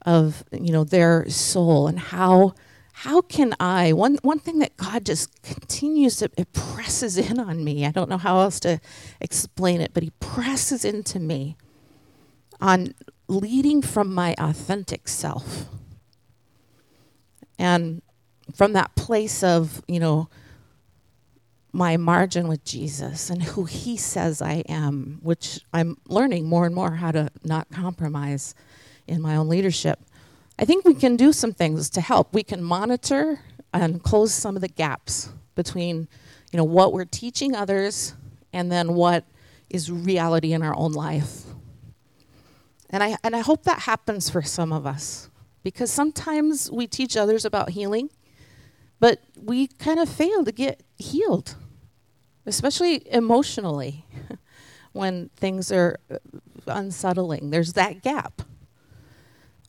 of 0.05 0.43
you 0.51 0.71
know 0.71 0.83
their 0.83 1.27
soul 1.29 1.87
and 1.87 1.99
how 1.99 2.53
how 2.99 3.19
can 3.19 3.53
I, 3.59 3.91
one, 3.91 4.19
one 4.21 4.39
thing 4.39 4.59
that 4.59 4.77
God 4.77 5.05
just 5.05 5.41
continues 5.43 6.15
to, 6.17 6.31
it 6.37 6.53
presses 6.53 7.17
in 7.17 7.41
on 7.41 7.61
me. 7.61 7.85
I 7.85 7.91
don't 7.91 8.09
know 8.09 8.17
how 8.17 8.39
else 8.39 8.57
to 8.61 8.79
explain 9.19 9.81
it, 9.81 9.91
but 9.93 10.01
He 10.01 10.11
presses 10.21 10.85
into 10.85 11.19
me 11.19 11.57
on 12.61 12.95
leading 13.27 13.81
from 13.81 14.13
my 14.13 14.33
authentic 14.37 15.09
self. 15.09 15.65
And 17.59 18.01
from 18.55 18.71
that 18.73 18.95
place 18.95 19.43
of, 19.43 19.83
you 19.89 19.99
know, 19.99 20.29
my 21.73 21.97
margin 21.97 22.47
with 22.47 22.63
Jesus 22.63 23.29
and 23.29 23.43
who 23.43 23.65
He 23.65 23.97
says 23.97 24.41
I 24.41 24.63
am, 24.69 25.19
which 25.21 25.59
I'm 25.73 25.97
learning 26.07 26.45
more 26.45 26.65
and 26.65 26.73
more 26.73 26.91
how 26.91 27.11
to 27.11 27.29
not 27.43 27.69
compromise 27.71 28.55
in 29.07 29.21
my 29.21 29.35
own 29.35 29.47
leadership. 29.47 29.99
I 30.57 30.65
think 30.65 30.85
we 30.85 30.93
can 30.93 31.15
do 31.15 31.33
some 31.33 31.53
things 31.53 31.89
to 31.91 32.01
help. 32.01 32.33
We 32.33 32.43
can 32.43 32.63
monitor 32.63 33.41
and 33.73 34.01
close 34.01 34.33
some 34.33 34.55
of 34.55 34.61
the 34.61 34.67
gaps 34.69 35.29
between, 35.53 36.07
you 36.51 36.57
know, 36.57 36.63
what 36.63 36.93
we're 36.93 37.05
teaching 37.05 37.55
others 37.55 38.15
and 38.53 38.71
then 38.71 38.93
what 38.93 39.25
is 39.69 39.91
reality 39.91 40.53
in 40.53 40.61
our 40.61 40.75
own 40.75 40.93
life. 40.93 41.43
And 42.89 43.03
I 43.03 43.17
and 43.23 43.35
I 43.35 43.39
hope 43.39 43.63
that 43.63 43.79
happens 43.79 44.29
for 44.29 44.41
some 44.41 44.71
of 44.71 44.85
us 44.85 45.29
because 45.63 45.91
sometimes 45.91 46.71
we 46.71 46.87
teach 46.87 47.17
others 47.17 47.43
about 47.43 47.71
healing, 47.71 48.09
but 48.99 49.19
we 49.41 49.67
kind 49.67 49.99
of 49.99 50.07
fail 50.07 50.45
to 50.45 50.51
get 50.51 50.83
healed, 50.97 51.55
especially 52.45 53.11
emotionally 53.11 54.05
when 54.93 55.29
things 55.35 55.71
are 55.71 55.99
uh, 56.09 56.17
unsettling. 56.67 57.49
There's 57.49 57.73
that 57.73 58.01
gap. 58.01 58.43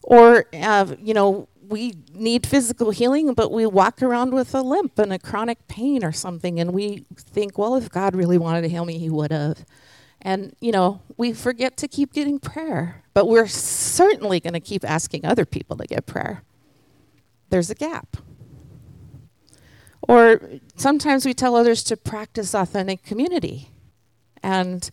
Or, 0.06 0.46
uh, 0.52 0.94
you 1.00 1.12
know, 1.12 1.48
we 1.68 1.94
need 2.14 2.46
physical 2.46 2.92
healing, 2.92 3.34
but 3.34 3.50
we 3.50 3.66
walk 3.66 4.00
around 4.00 4.32
with 4.32 4.54
a 4.54 4.62
limp 4.62 5.00
and 5.00 5.12
a 5.12 5.18
chronic 5.18 5.66
pain 5.66 6.04
or 6.04 6.12
something, 6.12 6.60
and 6.60 6.72
we 6.72 7.04
think, 7.16 7.58
well, 7.58 7.74
if 7.74 7.90
God 7.90 8.14
really 8.14 8.38
wanted 8.38 8.62
to 8.62 8.68
heal 8.68 8.84
me, 8.84 8.98
He 8.98 9.10
would 9.10 9.32
have. 9.32 9.64
And, 10.22 10.54
you 10.60 10.70
know, 10.70 11.02
we 11.16 11.32
forget 11.32 11.76
to 11.78 11.88
keep 11.88 12.12
getting 12.12 12.38
prayer, 12.38 13.02
but 13.14 13.26
we're 13.26 13.48
certainly 13.48 14.38
going 14.38 14.54
to 14.54 14.60
keep 14.60 14.88
asking 14.88 15.26
other 15.26 15.44
people 15.44 15.76
to 15.76 15.86
get 15.86 16.06
prayer. 16.06 16.44
There's 17.50 17.70
a 17.70 17.74
gap. 17.74 18.16
Or 20.02 20.40
sometimes 20.76 21.26
we 21.26 21.34
tell 21.34 21.56
others 21.56 21.82
to 21.84 21.96
practice 21.96 22.54
authentic 22.54 23.02
community. 23.02 23.70
And, 24.40 24.88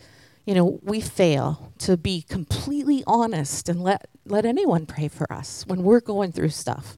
you 0.45 0.53
know, 0.53 0.79
we 0.83 0.99
fail 0.99 1.71
to 1.79 1.95
be 1.95 2.21
completely 2.21 3.03
honest 3.07 3.69
and 3.69 3.81
let, 3.81 4.07
let 4.25 4.45
anyone 4.45 4.85
pray 4.85 5.07
for 5.07 5.31
us 5.31 5.63
when 5.67 5.83
we're 5.83 6.01
going 6.01 6.31
through 6.31 6.49
stuff. 6.49 6.97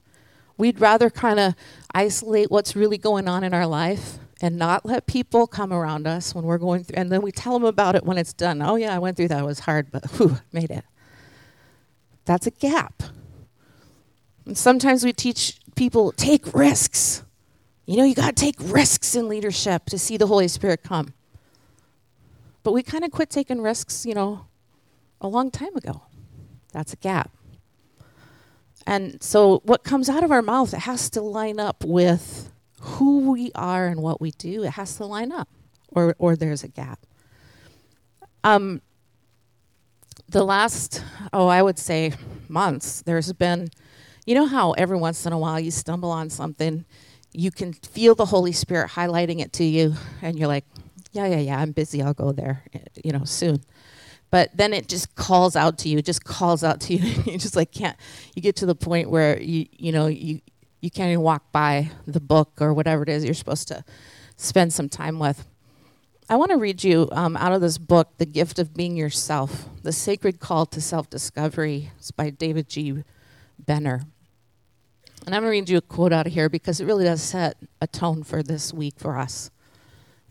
We'd 0.58 0.80
rather 0.80 1.10
kind 1.10 1.38
of 1.38 1.54
isolate 1.94 2.50
what's 2.50 2.74
really 2.74 2.98
going 2.98 3.28
on 3.28 3.44
in 3.44 3.54
our 3.54 3.66
life 3.66 4.18
and 4.40 4.56
not 4.56 4.84
let 4.84 5.06
people 5.06 5.46
come 5.46 5.72
around 5.72 6.06
us 6.06 6.34
when 6.34 6.44
we're 6.44 6.58
going 6.58 6.84
through, 6.84 6.98
and 6.98 7.10
then 7.10 7.22
we 7.22 7.32
tell 7.32 7.54
them 7.54 7.64
about 7.64 7.94
it 7.94 8.04
when 8.04 8.18
it's 8.18 8.32
done. 8.32 8.60
Oh, 8.60 8.76
yeah, 8.76 8.94
I 8.94 8.98
went 8.98 9.16
through 9.16 9.28
that. 9.28 9.40
It 9.40 9.46
was 9.46 9.60
hard, 9.60 9.90
but 9.90 10.04
whew, 10.12 10.38
made 10.52 10.70
it. 10.70 10.84
That's 12.24 12.46
a 12.46 12.50
gap. 12.50 13.02
And 14.44 14.58
sometimes 14.58 15.04
we 15.04 15.12
teach 15.12 15.58
people 15.74 16.12
take 16.12 16.54
risks. 16.54 17.22
You 17.86 17.96
know, 17.96 18.04
you 18.04 18.14
got 18.14 18.36
to 18.36 18.44
take 18.44 18.56
risks 18.58 19.14
in 19.14 19.28
leadership 19.28 19.86
to 19.86 19.98
see 19.98 20.16
the 20.16 20.26
Holy 20.26 20.48
Spirit 20.48 20.82
come. 20.82 21.14
But 22.66 22.72
we 22.72 22.82
kind 22.82 23.04
of 23.04 23.12
quit 23.12 23.30
taking 23.30 23.62
risks, 23.62 24.04
you 24.04 24.12
know, 24.12 24.46
a 25.20 25.28
long 25.28 25.52
time 25.52 25.76
ago. 25.76 26.02
That's 26.72 26.92
a 26.92 26.96
gap. 26.96 27.30
And 28.84 29.22
so 29.22 29.60
what 29.62 29.84
comes 29.84 30.08
out 30.08 30.24
of 30.24 30.32
our 30.32 30.42
mouth, 30.42 30.74
it 30.74 30.80
has 30.80 31.08
to 31.10 31.20
line 31.20 31.60
up 31.60 31.84
with 31.84 32.50
who 32.80 33.30
we 33.30 33.52
are 33.54 33.86
and 33.86 34.02
what 34.02 34.20
we 34.20 34.32
do. 34.32 34.64
It 34.64 34.70
has 34.70 34.96
to 34.96 35.06
line 35.06 35.30
up, 35.30 35.48
or, 35.92 36.16
or 36.18 36.34
there's 36.34 36.64
a 36.64 36.68
gap. 36.68 36.98
Um, 38.42 38.82
the 40.28 40.42
last, 40.42 41.04
oh, 41.32 41.46
I 41.46 41.62
would 41.62 41.78
say 41.78 42.14
months, 42.48 43.00
there's 43.00 43.32
been, 43.32 43.68
you 44.24 44.34
know 44.34 44.46
how 44.46 44.72
every 44.72 44.96
once 44.96 45.24
in 45.24 45.32
a 45.32 45.38
while 45.38 45.60
you 45.60 45.70
stumble 45.70 46.10
on 46.10 46.30
something, 46.30 46.84
you 47.32 47.52
can 47.52 47.74
feel 47.74 48.16
the 48.16 48.26
Holy 48.26 48.50
Spirit 48.50 48.90
highlighting 48.90 49.38
it 49.38 49.52
to 49.52 49.62
you, 49.62 49.94
and 50.20 50.36
you're 50.36 50.48
like, 50.48 50.64
yeah, 51.16 51.26
yeah, 51.26 51.38
yeah, 51.38 51.58
I'm 51.58 51.72
busy, 51.72 52.02
I'll 52.02 52.14
go 52.14 52.32
there, 52.32 52.62
you 53.02 53.12
know, 53.12 53.24
soon. 53.24 53.62
But 54.30 54.50
then 54.54 54.74
it 54.74 54.86
just 54.88 55.14
calls 55.14 55.56
out 55.56 55.78
to 55.78 55.88
you, 55.88 56.02
just 56.02 56.24
calls 56.24 56.62
out 56.62 56.80
to 56.82 56.94
you. 56.96 57.22
you 57.24 57.38
just 57.38 57.56
like 57.56 57.72
can't, 57.72 57.96
you 58.34 58.42
get 58.42 58.56
to 58.56 58.66
the 58.66 58.74
point 58.74 59.10
where 59.10 59.40
you, 59.40 59.66
you 59.72 59.92
know, 59.92 60.06
you, 60.06 60.40
you 60.80 60.90
can't 60.90 61.10
even 61.10 61.22
walk 61.22 61.50
by 61.52 61.90
the 62.06 62.20
book 62.20 62.52
or 62.60 62.74
whatever 62.74 63.02
it 63.02 63.08
is 63.08 63.24
you're 63.24 63.34
supposed 63.34 63.68
to 63.68 63.82
spend 64.36 64.72
some 64.72 64.88
time 64.88 65.18
with. 65.18 65.46
I 66.28 66.36
want 66.36 66.50
to 66.50 66.58
read 66.58 66.84
you 66.84 67.08
um, 67.12 67.36
out 67.36 67.52
of 67.52 67.60
this 67.60 67.78
book, 67.78 68.18
The 68.18 68.26
Gift 68.26 68.58
of 68.58 68.74
Being 68.74 68.96
Yourself 68.96 69.68
The 69.82 69.92
Sacred 69.92 70.38
Call 70.40 70.66
to 70.66 70.80
Self 70.80 71.08
Discovery. 71.08 71.92
It's 71.98 72.10
by 72.10 72.30
David 72.30 72.68
G. 72.68 73.04
Benner. 73.58 74.02
And 75.24 75.34
I'm 75.34 75.42
going 75.42 75.50
to 75.50 75.58
read 75.58 75.68
you 75.68 75.78
a 75.78 75.80
quote 75.80 76.12
out 76.12 76.26
of 76.26 76.32
here 76.32 76.48
because 76.48 76.80
it 76.80 76.84
really 76.84 77.04
does 77.04 77.22
set 77.22 77.56
a 77.80 77.86
tone 77.86 78.22
for 78.22 78.42
this 78.42 78.72
week 78.72 78.94
for 78.98 79.16
us. 79.16 79.50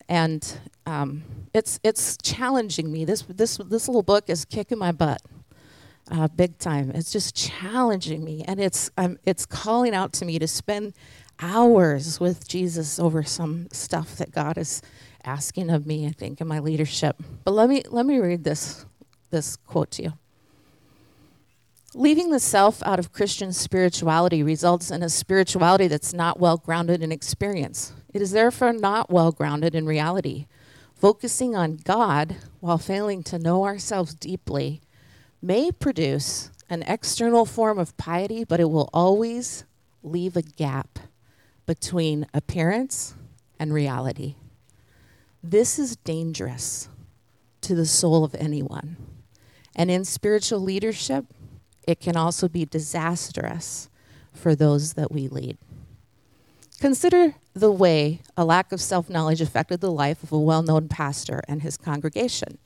And 0.08 0.60
um, 0.86 1.24
it's, 1.54 1.80
it's 1.84 2.18
challenging 2.22 2.92
me. 2.92 3.06
This, 3.06 3.24
this, 3.24 3.58
this 3.58 3.88
little 3.88 4.04
book 4.04 4.26
is 4.30 4.46
kicking 4.46 4.78
my 4.78 4.92
butt 4.92 5.22
uh, 6.12 6.28
big 6.28 6.58
time. 6.58 6.92
It's 6.92 7.12
just 7.12 7.36
challenging 7.36 8.24
me. 8.24 8.44
And 8.48 8.60
it's, 8.60 8.92
um, 8.98 9.18
it's 9.24 9.46
calling 9.46 9.96
out 9.96 10.14
to 10.14 10.26
me 10.26 10.40
to 10.40 10.48
spend 10.48 10.94
hours 11.40 12.20
with 12.20 12.48
Jesus 12.48 13.00
over 13.00 13.24
some 13.24 13.68
stuff 13.72 14.16
that 14.18 14.32
God 14.32 14.58
is 14.58 14.82
asking 15.24 15.70
of 15.70 15.86
me, 15.86 16.06
I 16.08 16.12
think, 16.12 16.40
in 16.40 16.48
my 16.48 16.60
leadership. 16.60 17.22
But 17.44 17.52
let 17.52 17.70
me, 17.70 17.84
let 17.90 18.06
me 18.06 18.20
read 18.20 18.44
this, 18.44 18.86
this 19.32 19.56
quote 19.56 19.92
to 19.92 20.04
you. 20.04 20.14
Leaving 21.94 22.30
the 22.30 22.40
self 22.40 22.84
out 22.84 23.00
of 23.00 23.14
Christian 23.14 23.54
spirituality 23.54 24.44
results 24.44 24.92
in 24.92 25.02
a 25.02 25.10
spirituality 25.10 25.88
that's 25.88 26.14
not 26.14 26.40
well 26.40 26.58
grounded 26.58 27.02
in 27.02 27.12
experience. 27.12 27.94
It 28.16 28.22
is 28.22 28.32
therefore 28.32 28.72
not 28.72 29.10
well 29.10 29.34
grounded 29.34 29.76
in 29.76 29.86
reality. 29.86 30.46
Focusing 30.96 31.54
on 31.54 31.76
God 31.84 32.38
while 32.62 32.78
failing 32.78 33.24
to 33.24 33.38
know 33.38 33.66
ourselves 33.66 34.16
deeply 34.16 34.80
may 35.42 35.70
produce 35.70 36.50
an 36.70 36.84
external 36.84 37.46
form 37.46 37.78
of 37.78 37.98
piety, 37.98 38.46
but 38.46 38.62
it 38.62 38.70
will 38.70 38.90
always 38.94 39.66
leave 40.02 40.38
a 40.38 40.42
gap 40.42 40.98
between 41.66 42.26
appearance 42.34 43.16
and 43.60 43.74
reality. 43.74 44.36
This 45.44 45.78
is 45.78 45.98
dangerous 45.98 46.88
to 47.60 47.76
the 47.76 47.86
soul 47.86 48.24
of 48.24 48.34
anyone. 48.36 48.96
And 49.76 49.92
in 49.92 50.06
spiritual 50.06 50.62
leadership, 50.62 51.26
it 51.86 52.00
can 52.00 52.16
also 52.16 52.48
be 52.48 52.64
disastrous 52.64 53.90
for 54.32 54.56
those 54.56 54.94
that 54.94 55.12
we 55.12 55.28
lead. 55.28 55.58
Consider 56.86 57.34
the 57.56 57.72
way 57.72 58.22
a 58.38 58.46
lack 58.46 58.72
of 58.72 58.80
self 58.80 59.10
knowledge 59.10 59.42
affected 59.42 59.82
the 59.82 59.92
life 59.92 60.22
of 60.22 60.32
a 60.32 60.40
well 60.40 60.62
known 60.62 60.88
pastor 60.88 61.42
and 61.48 61.64
his 61.64 61.78
congregation. 61.78 62.60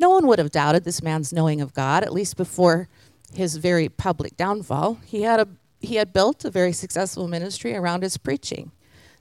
No 0.00 0.10
one 0.10 0.26
would 0.26 0.40
have 0.40 0.50
doubted 0.50 0.82
this 0.82 1.00
man's 1.00 1.32
knowing 1.32 1.60
of 1.60 1.72
God, 1.72 2.02
at 2.02 2.12
least 2.12 2.36
before 2.36 2.88
his 3.32 3.58
very 3.58 3.88
public 3.88 4.36
downfall. 4.36 4.98
He 5.04 5.22
had, 5.22 5.38
a, 5.38 5.46
he 5.78 5.94
had 5.94 6.12
built 6.12 6.44
a 6.44 6.50
very 6.50 6.72
successful 6.72 7.28
ministry 7.28 7.76
around 7.76 8.02
his 8.02 8.16
preaching. 8.16 8.72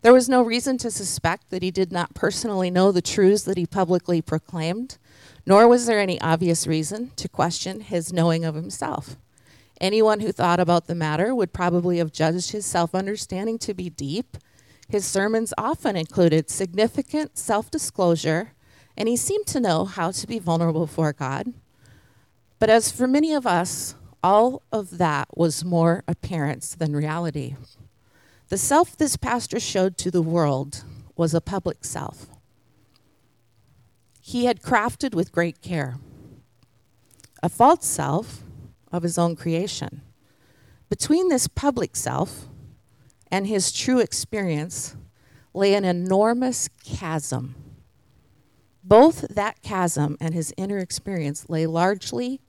There 0.02 0.12
was 0.12 0.28
no 0.28 0.42
reason 0.42 0.80
to 0.80 0.90
suspect 0.90 1.52
that 1.52 1.62
he 1.62 1.70
did 1.70 1.92
not 1.92 2.16
personally 2.16 2.72
know 2.72 2.92
the 2.92 3.00
truths 3.00 3.44
that 3.44 3.60
he 3.60 3.68
publicly 3.68 4.24
proclaimed, 4.24 4.98
nor 5.46 5.68
was 5.68 5.86
there 5.86 6.00
any 6.00 6.20
obvious 6.20 6.66
reason 6.66 7.12
to 7.18 7.30
question 7.30 7.82
his 7.82 8.12
knowing 8.12 8.44
of 8.44 8.56
himself. 8.56 9.18
Anyone 9.82 10.20
who 10.20 10.32
thought 10.32 10.60
about 10.60 10.86
the 10.86 10.94
matter 10.94 11.34
would 11.34 11.54
probably 11.54 11.98
have 11.98 12.12
judged 12.12 12.52
his 12.52 12.68
self 12.68 12.94
understanding 12.94 13.58
to 13.60 13.74
be 13.74 13.90
deep. 13.90 14.38
His 14.88 15.08
sermons 15.08 15.56
often 15.58 15.96
included 15.96 16.52
significant 16.52 17.36
self 17.36 17.72
disclosure, 17.72 18.52
and 18.96 19.10
he 19.10 19.18
seemed 19.18 19.48
to 19.48 19.60
know 19.60 19.86
how 19.86 20.12
to 20.12 20.28
be 20.28 20.38
vulnerable 20.38 20.86
before 20.86 21.14
God. 21.14 21.54
But 22.60 22.70
as 22.70 22.92
for 22.92 23.08
many 23.08 23.34
of 23.34 23.48
us, 23.48 23.96
all 24.24 24.62
of 24.72 25.00
that 25.00 25.36
was 25.36 25.66
more 25.66 26.04
appearance 26.08 26.76
than 26.76 26.96
reality. 26.96 27.56
The 28.50 28.60
self 28.60 28.96
this 28.96 29.18
pastor 29.18 29.60
showed 29.60 29.98
to 29.98 30.12
the 30.12 30.22
world 30.22 30.84
was 31.16 31.34
a 31.34 31.42
public 31.42 31.84
self. 31.84 32.28
He 34.20 34.46
had 34.46 34.62
crafted 34.62 35.16
with 35.16 35.32
great 35.32 35.64
care 35.64 35.96
a 37.42 37.50
false 37.50 37.88
self 37.88 38.44
of 38.92 39.04
his 39.04 39.18
own 39.18 39.36
creation. 39.36 40.02
Between 40.90 41.30
this 41.30 41.48
public 41.48 41.96
self 41.96 42.48
and 43.32 43.48
his 43.48 43.72
true 43.72 44.00
experience 44.00 44.96
lay 45.54 45.74
an 45.74 45.86
enormous 45.86 46.70
chasm. 46.84 47.56
Both 48.84 49.22
that 49.30 49.62
chasm 49.62 50.18
and 50.20 50.34
his 50.34 50.54
inner 50.58 50.80
experience 50.80 51.50
lay 51.50 51.66
largely 51.68 52.42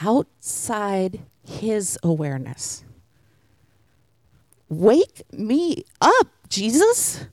outside 0.00 1.20
his 1.44 1.98
awareness. 2.02 2.84
Wake 4.68 5.22
me 5.32 5.84
up, 6.00 6.28
Jesus. 6.48 7.26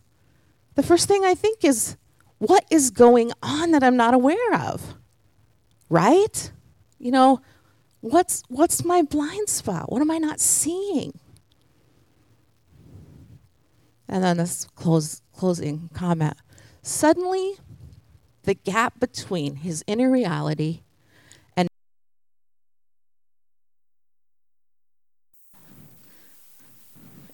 The 0.75 0.83
first 0.83 1.07
thing 1.07 1.25
I 1.25 1.33
think 1.33 1.63
is, 1.63 1.97
what 2.37 2.65
is 2.69 2.91
going 2.91 3.31
on 3.41 3.71
that 3.71 3.83
I'm 3.83 3.97
not 3.97 4.13
aware 4.13 4.53
of? 4.53 4.95
Right? 5.89 6.51
You 6.99 7.11
know, 7.11 7.41
what's 8.03 8.43
what's 8.49 8.83
my 8.83 9.01
blind 9.01 9.47
spot? 9.47 9.91
What 9.91 10.01
am 10.01 10.11
I 10.11 10.17
not 10.17 10.39
seeing? 10.39 11.17
And 14.09 14.23
then 14.23 14.37
this 14.37 14.67
close, 14.75 15.21
closing 15.35 15.89
comment. 15.93 16.35
Suddenly, 16.81 17.55
the 18.43 18.53
gap 18.53 18.99
between 18.99 19.55
his 19.55 19.85
inner 19.87 20.11
reality 20.11 20.81
and 21.55 21.69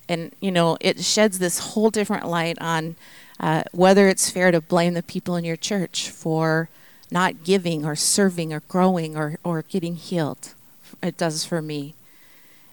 and 0.08 0.36
you 0.40 0.52
know 0.52 0.78
it 0.80 1.04
sheds 1.04 1.40
this 1.40 1.60
whole 1.60 1.90
different 1.90 2.28
light 2.28 2.58
on 2.62 2.96
uh, 3.40 3.64
whether 3.72 4.08
it's 4.08 4.30
fair 4.30 4.52
to 4.52 4.62
blame 4.62 4.94
the 4.94 5.02
people 5.02 5.36
in 5.36 5.44
your 5.44 5.56
church 5.56 6.12
for 6.12 6.70
not 7.10 7.44
giving 7.44 7.86
or 7.86 7.96
serving 7.96 8.54
or 8.54 8.60
growing 8.68 9.18
or, 9.18 9.40
or 9.44 9.64
getting 9.64 9.96
healed. 9.96 10.54
It 11.02 11.18
does 11.18 11.46
for 11.46 11.62
me. 11.62 11.94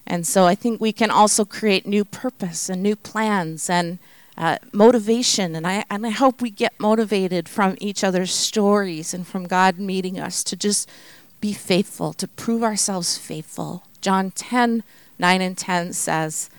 And 0.07 0.27
so 0.27 0.45
I 0.45 0.55
think 0.55 0.81
we 0.81 0.93
can 0.93 1.11
also 1.11 1.45
create 1.45 1.87
new 1.87 2.05
purpose 2.05 2.69
and 2.69 2.83
new 2.83 2.97
plans 2.97 3.69
and 3.69 3.99
uh, 4.39 4.59
motivation. 4.73 5.57
And 5.57 5.67
I, 5.67 5.85
and 5.91 6.07
I 6.07 6.11
hope 6.11 6.41
we 6.41 6.51
get 6.51 6.79
motivated 6.79 7.49
from 7.49 7.77
each 7.81 8.05
other's 8.05 8.33
stories 8.33 9.13
and 9.13 9.27
from 9.27 9.47
God 9.47 9.79
meeting 9.79 10.19
us 10.19 10.45
to 10.45 10.57
just 10.57 10.89
be 11.41 11.53
faithful, 11.53 12.13
to 12.15 12.29
prove 12.29 12.63
ourselves 12.63 13.19
faithful. 13.19 13.83
John 14.01 14.31
10 14.31 14.83
9 15.19 15.41
and 15.41 15.57
10 15.57 15.93
says, 15.93 16.51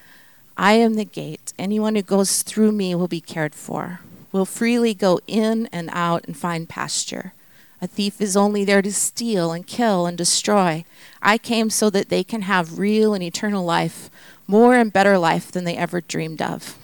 I 0.58 0.74
am 0.74 0.96
the 0.96 1.06
gate. 1.06 1.54
Anyone 1.60 1.96
who 1.96 2.02
goes 2.02 2.42
through 2.42 2.72
me 2.72 2.96
will 2.96 3.08
be 3.08 3.22
cared 3.22 3.54
for, 3.54 4.00
will 4.32 4.46
freely 4.46 4.94
go 4.94 5.20
in 5.28 5.68
and 5.72 5.90
out 5.94 6.26
and 6.26 6.36
find 6.36 6.68
pasture. 6.68 7.34
A 7.82 7.88
thief 7.88 8.20
is 8.20 8.36
only 8.36 8.66
there 8.66 8.82
to 8.82 8.92
steal 8.92 9.52
and 9.52 9.66
kill 9.66 10.06
and 10.06 10.18
destroy. 10.18 10.84
I 11.22 11.38
came 11.38 11.70
so 11.70 11.90
that 11.92 12.10
they 12.10 12.24
can 12.24 12.44
have 12.44 12.80
real 12.80 13.14
and 13.14 13.24
eternal 13.24 13.64
life, 13.64 14.10
more 14.48 14.76
and 14.76 14.92
better 14.92 15.18
life 15.18 15.52
than 15.52 15.64
they 15.64 15.78
ever 15.78 16.02
dreamed 16.02 16.42
of. 16.42 16.78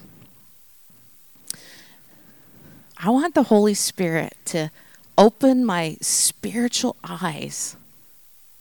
I 2.96 3.10
want 3.10 3.34
the 3.34 3.44
Holy 3.44 3.74
Spirit 3.74 4.36
to 4.46 4.70
open 5.18 5.64
my 5.64 5.96
spiritual 6.00 6.96
eyes 7.02 7.76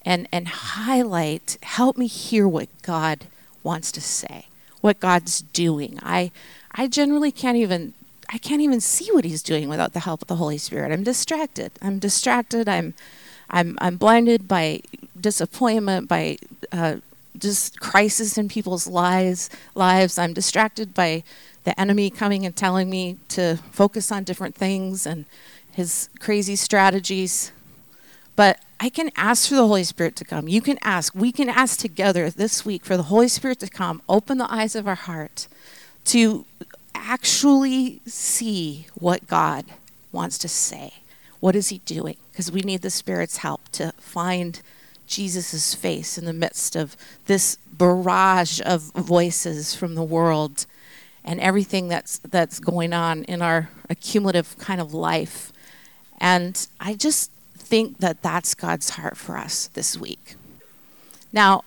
and, 0.02 0.28
and 0.32 0.48
highlight, 0.48 1.58
help 1.62 1.98
me 1.98 2.08
hear 2.08 2.48
what 2.48 2.70
God 2.82 3.26
wants 3.64 3.92
to 3.94 4.02
say 4.02 4.48
what 4.84 5.00
God's 5.00 5.42
doing. 5.42 5.98
I 6.04 6.32
I 6.76 6.88
generally 6.88 7.32
can't 7.32 7.56
even 7.56 7.94
I 8.34 8.40
can't 8.40 8.62
even 8.62 8.82
see 8.82 9.12
what 9.12 9.26
he's 9.26 9.44
doing 9.44 9.70
without 9.70 9.94
the 9.94 10.00
help 10.00 10.24
of 10.24 10.28
the 10.28 10.38
Holy 10.38 10.58
Spirit. 10.58 10.92
I'm 10.92 11.04
distracted. 11.04 11.72
I'm 11.84 12.00
distracted. 12.00 12.68
I'm 12.68 12.96
I'm 13.52 13.78
I'm 13.80 13.98
blinded 13.98 14.48
by 14.48 14.82
disappointment, 15.20 16.08
by 16.08 16.40
uh, 16.72 16.96
just 17.38 17.80
crisis 17.80 18.36
in 18.36 18.48
people's 18.48 18.88
lives. 18.88 19.52
Lives. 19.76 20.18
I'm 20.18 20.34
distracted 20.34 20.96
by 20.96 21.24
the 21.64 21.80
enemy 21.80 22.10
coming 22.10 22.44
and 22.44 22.56
telling 22.56 22.90
me 22.90 23.18
to 23.30 23.58
focus 23.72 24.12
on 24.12 24.24
different 24.24 24.56
things 24.56 25.06
and 25.06 25.26
his 25.72 26.10
crazy 26.20 26.56
strategies. 26.56 27.52
But 28.36 28.60
I 28.80 28.90
can 28.90 29.12
ask 29.16 29.48
for 29.48 29.56
the 29.56 29.68
Holy 29.68 29.84
Spirit 29.84 30.16
to 30.16 30.26
come. 30.26 30.48
You 30.48 30.60
can 30.60 30.80
ask. 30.82 31.14
We 31.14 31.32
can 31.32 31.50
ask 31.50 31.78
together 31.78 32.32
this 32.32 32.66
week 32.66 32.84
for 32.84 32.98
the 32.98 33.04
Holy 33.04 33.28
Spirit 33.28 33.60
to 33.60 33.70
come, 33.70 34.02
open 34.10 34.40
the 34.40 34.52
eyes 34.52 34.76
of 34.76 34.88
our 34.88 34.96
heart 34.96 35.48
to 36.06 36.46
actually 36.96 38.02
see 38.06 38.88
what 38.96 39.28
God 39.28 39.66
wants 40.12 40.38
to 40.40 40.48
say. 40.48 40.94
What 41.40 41.56
is 41.56 41.70
He 41.70 41.80
doing? 41.80 42.18
Because 42.32 42.52
we 42.52 42.62
need 42.62 42.82
the 42.82 42.90
Spirit's 42.90 43.38
help 43.38 43.70
to 43.74 43.94
find 43.98 44.62
Jesus' 45.08 45.76
face 45.76 46.18
in 46.18 46.26
the 46.26 46.34
midst 46.34 46.76
of 46.76 46.96
this 47.26 47.58
barrage 47.72 48.62
of 48.66 48.82
voices 48.94 49.76
from 49.76 49.96
the 49.96 50.04
world 50.04 50.66
and 51.26 51.40
everything 51.40 51.88
that's 51.88 52.20
that's 52.20 52.60
going 52.60 52.94
on 52.94 53.24
in 53.26 53.42
our 53.42 53.70
accumulative 53.90 54.58
kind 54.58 54.82
of 54.82 54.94
life. 54.94 55.52
And 56.20 56.68
I 56.80 56.94
just 56.94 57.32
think 57.56 58.00
that 58.00 58.22
that's 58.22 58.56
God's 58.56 58.92
heart 58.92 59.18
for 59.18 59.38
us 59.38 59.68
this 59.74 59.98
week. 59.98 60.36
Now, 61.32 61.64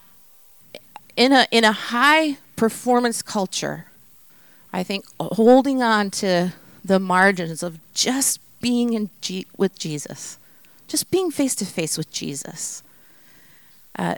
in 1.16 1.32
a 1.32 1.46
in 1.50 1.64
a 1.64 1.72
high 1.72 2.38
performance 2.56 3.22
culture, 3.22 3.86
I 4.76 4.82
think 4.82 5.06
holding 5.18 5.82
on 5.82 6.10
to 6.22 6.52
the 6.84 7.00
margins 7.00 7.62
of 7.62 7.78
just 7.94 8.40
being 8.60 8.92
in 8.92 9.08
G- 9.22 9.46
with 9.56 9.78
Jesus, 9.78 10.38
just 10.86 11.10
being 11.10 11.30
face 11.30 11.54
to 11.54 11.64
face 11.64 11.96
with 11.96 12.12
Jesus, 12.12 12.82
uh, 13.98 14.16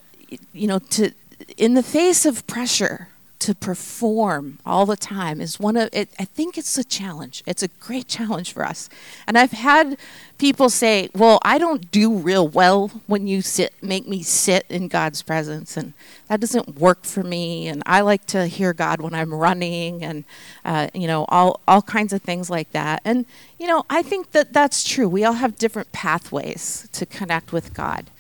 you 0.53 0.67
know, 0.67 0.81
to 0.81 1.13
in 1.57 1.75
the 1.75 1.83
face 1.85 2.27
of 2.27 2.45
pressure 2.49 3.07
to 3.49 3.55
perform 3.55 4.59
all 4.67 4.85
the 4.85 4.95
time 4.95 5.41
is 5.41 5.59
one 5.59 5.75
of 5.75 5.89
it, 5.95 6.11
I 6.19 6.27
think 6.27 6.59
it's 6.59 6.77
a 6.77 6.85
challenge. 6.85 7.43
It's 7.47 7.63
a 7.63 7.69
great 7.69 8.07
challenge 8.17 8.53
for 8.53 8.63
us. 8.63 8.91
And 9.27 9.39
I've 9.39 9.53
had 9.53 9.97
people 10.37 10.69
say, 10.69 11.09
"Well, 11.15 11.39
I 11.43 11.57
don't 11.57 11.91
do 11.91 12.15
real 12.15 12.47
well 12.47 12.89
when 13.07 13.27
you 13.27 13.41
sit 13.41 13.73
make 13.81 14.07
me 14.07 14.23
sit 14.23 14.67
in 14.69 14.89
God's 14.89 15.23
presence 15.23 15.79
and 15.79 15.95
that 16.27 16.41
doesn't 16.41 16.77
work 16.77 17.07
for 17.07 17.23
me 17.23 17.69
and 17.69 17.83
I 17.87 18.03
like 18.03 18.27
to 18.27 18.47
hear 18.47 18.75
God 18.75 19.01
when 19.01 19.15
I'm 19.15 19.33
running 19.33 20.05
and 20.05 20.25
uh, 20.67 20.89
you 20.93 21.07
know, 21.07 21.25
all 21.31 21.61
all 21.67 21.81
kinds 21.81 22.13
of 22.13 22.21
things 22.21 22.51
like 22.51 22.71
that." 22.73 23.01
And 23.03 23.25
you 23.59 23.67
know, 23.67 23.87
I 23.89 24.03
think 24.03 24.33
that 24.33 24.53
that's 24.53 24.85
true. 24.85 25.09
We 25.09 25.25
all 25.25 25.41
have 25.45 25.57
different 25.57 25.91
pathways 25.93 26.87
to 26.93 27.07
connect 27.07 27.51
with 27.51 27.73
God. 27.73 28.11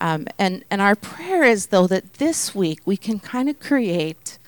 Um, 0.00 0.28
and, 0.38 0.64
and 0.70 0.80
our 0.80 0.94
prayer 0.94 1.42
is, 1.42 1.66
though, 1.66 1.88
that 1.88 2.14
this 2.14 2.54
week 2.54 2.80
we 2.84 2.96
can 2.96 3.18
kind 3.18 3.48
of 3.48 3.58
create 3.58 4.38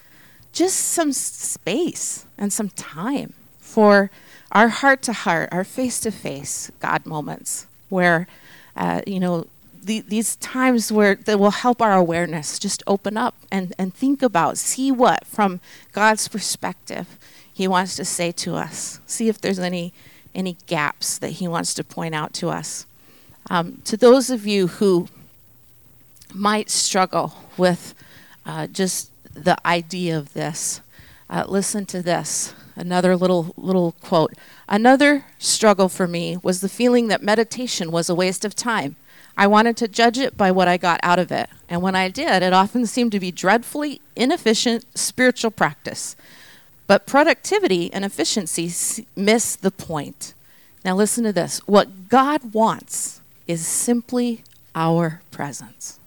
just 0.52 0.76
some 0.76 1.12
space 1.12 2.26
and 2.36 2.52
some 2.52 2.70
time 2.70 3.34
for 3.58 4.10
our 4.52 4.68
heart 4.68 5.02
to 5.02 5.12
heart, 5.12 5.48
our 5.52 5.64
face 5.64 6.00
to 6.00 6.10
face 6.10 6.70
God 6.80 7.06
moments 7.06 7.66
where, 7.88 8.26
uh, 8.76 9.02
you 9.06 9.20
know, 9.20 9.46
the, 9.82 10.00
these 10.00 10.36
times 10.36 10.92
where 10.92 11.14
that 11.14 11.38
will 11.38 11.50
help 11.50 11.80
our 11.80 11.94
awareness 11.94 12.58
just 12.58 12.82
open 12.86 13.16
up 13.16 13.34
and, 13.50 13.72
and 13.78 13.94
think 13.94 14.22
about, 14.22 14.58
see 14.58 14.92
what 14.92 15.26
from 15.26 15.60
God's 15.92 16.28
perspective 16.28 17.18
He 17.52 17.66
wants 17.66 17.96
to 17.96 18.04
say 18.04 18.32
to 18.32 18.56
us. 18.56 19.00
See 19.06 19.28
if 19.28 19.40
there's 19.40 19.58
any 19.58 19.92
any 20.34 20.56
gaps 20.66 21.18
that 21.18 21.30
He 21.30 21.48
wants 21.48 21.74
to 21.74 21.84
point 21.84 22.14
out 22.14 22.32
to 22.34 22.50
us. 22.50 22.86
Um, 23.48 23.80
to 23.84 23.96
those 23.96 24.30
of 24.30 24.46
you 24.46 24.68
who 24.68 25.08
might 26.34 26.70
struggle 26.70 27.34
with 27.56 27.94
uh, 28.46 28.66
just 28.66 29.09
the 29.34 29.56
idea 29.66 30.16
of 30.16 30.32
this. 30.32 30.80
Uh, 31.28 31.44
listen 31.46 31.86
to 31.86 32.02
this. 32.02 32.54
Another 32.74 33.16
little 33.16 33.54
little 33.56 33.92
quote. 34.00 34.34
Another 34.68 35.26
struggle 35.38 35.88
for 35.88 36.08
me 36.08 36.38
was 36.42 36.60
the 36.60 36.68
feeling 36.68 37.08
that 37.08 37.22
meditation 37.22 37.90
was 37.92 38.08
a 38.08 38.14
waste 38.14 38.44
of 38.44 38.54
time. 38.54 38.96
I 39.36 39.46
wanted 39.46 39.76
to 39.78 39.88
judge 39.88 40.18
it 40.18 40.36
by 40.36 40.50
what 40.50 40.68
I 40.68 40.76
got 40.76 40.98
out 41.02 41.18
of 41.18 41.30
it, 41.30 41.48
and 41.68 41.82
when 41.82 41.94
I 41.94 42.08
did, 42.08 42.42
it 42.42 42.52
often 42.52 42.86
seemed 42.86 43.12
to 43.12 43.20
be 43.20 43.30
dreadfully 43.30 44.00
inefficient 44.16 44.84
spiritual 44.98 45.50
practice. 45.50 46.16
But 46.86 47.06
productivity 47.06 47.92
and 47.92 48.04
efficiency 48.04 49.06
miss 49.14 49.54
the 49.56 49.70
point. 49.70 50.34
Now 50.84 50.96
listen 50.96 51.22
to 51.24 51.32
this. 51.32 51.58
What 51.66 52.08
God 52.08 52.52
wants 52.52 53.20
is 53.46 53.66
simply 53.66 54.42
our 54.74 55.22
presence 55.30 55.99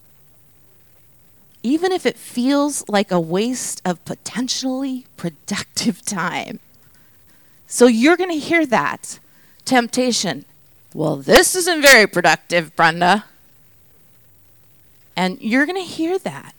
even 1.63 1.93
if 1.93 2.06
it 2.06 2.17
feels 2.17 2.84
like 2.89 3.12
a 3.12 3.19
waste 3.19 3.82
of 3.86 4.04
potentially 4.06 5.06
productive 5.15 6.02
time. 6.06 6.60
So 7.67 7.88
you're 7.88 8.17
going 8.17 8.30
to 8.30 8.38
hear 8.38 8.65
that 8.67 9.19
temptation. 9.65 10.45
Well, 10.93 11.15
this 11.15 11.56
isn't 11.56 11.82
very 11.82 12.06
productive, 12.06 12.76
Brenda. 12.76 13.26
And 15.15 15.41
you're 15.41 15.65
going 15.65 15.82
to 15.82 15.89
hear 15.89 16.19
that. 16.19 16.54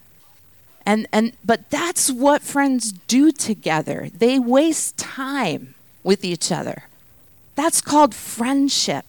And 0.87 1.07
and 1.12 1.33
but 1.43 1.71
that's 1.71 2.11
what 2.11 2.43
friends 2.43 2.93
do 2.93 3.33
together. 3.33 4.11
They 4.12 4.38
waste 4.38 4.99
time 4.99 5.75
with 6.03 6.25
each 6.25 6.53
other. 6.53 6.85
That's 7.55 7.81
called 7.81 8.14
friendship. 8.14 9.07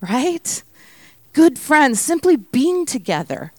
Right? 0.00 0.62
Good 1.34 1.58
friends 1.58 2.00
simply 2.00 2.36
being 2.36 2.86
together 2.86 3.52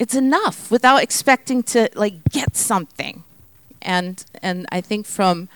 it's 0.00 0.14
enough 0.14 0.70
without 0.70 1.02
expecting 1.02 1.62
to 1.62 1.90
like 1.94 2.24
get 2.30 2.56
something. 2.56 3.22
And 3.82 4.24
and 4.42 4.66
I 4.72 4.80
think 4.80 5.06
from 5.06 5.50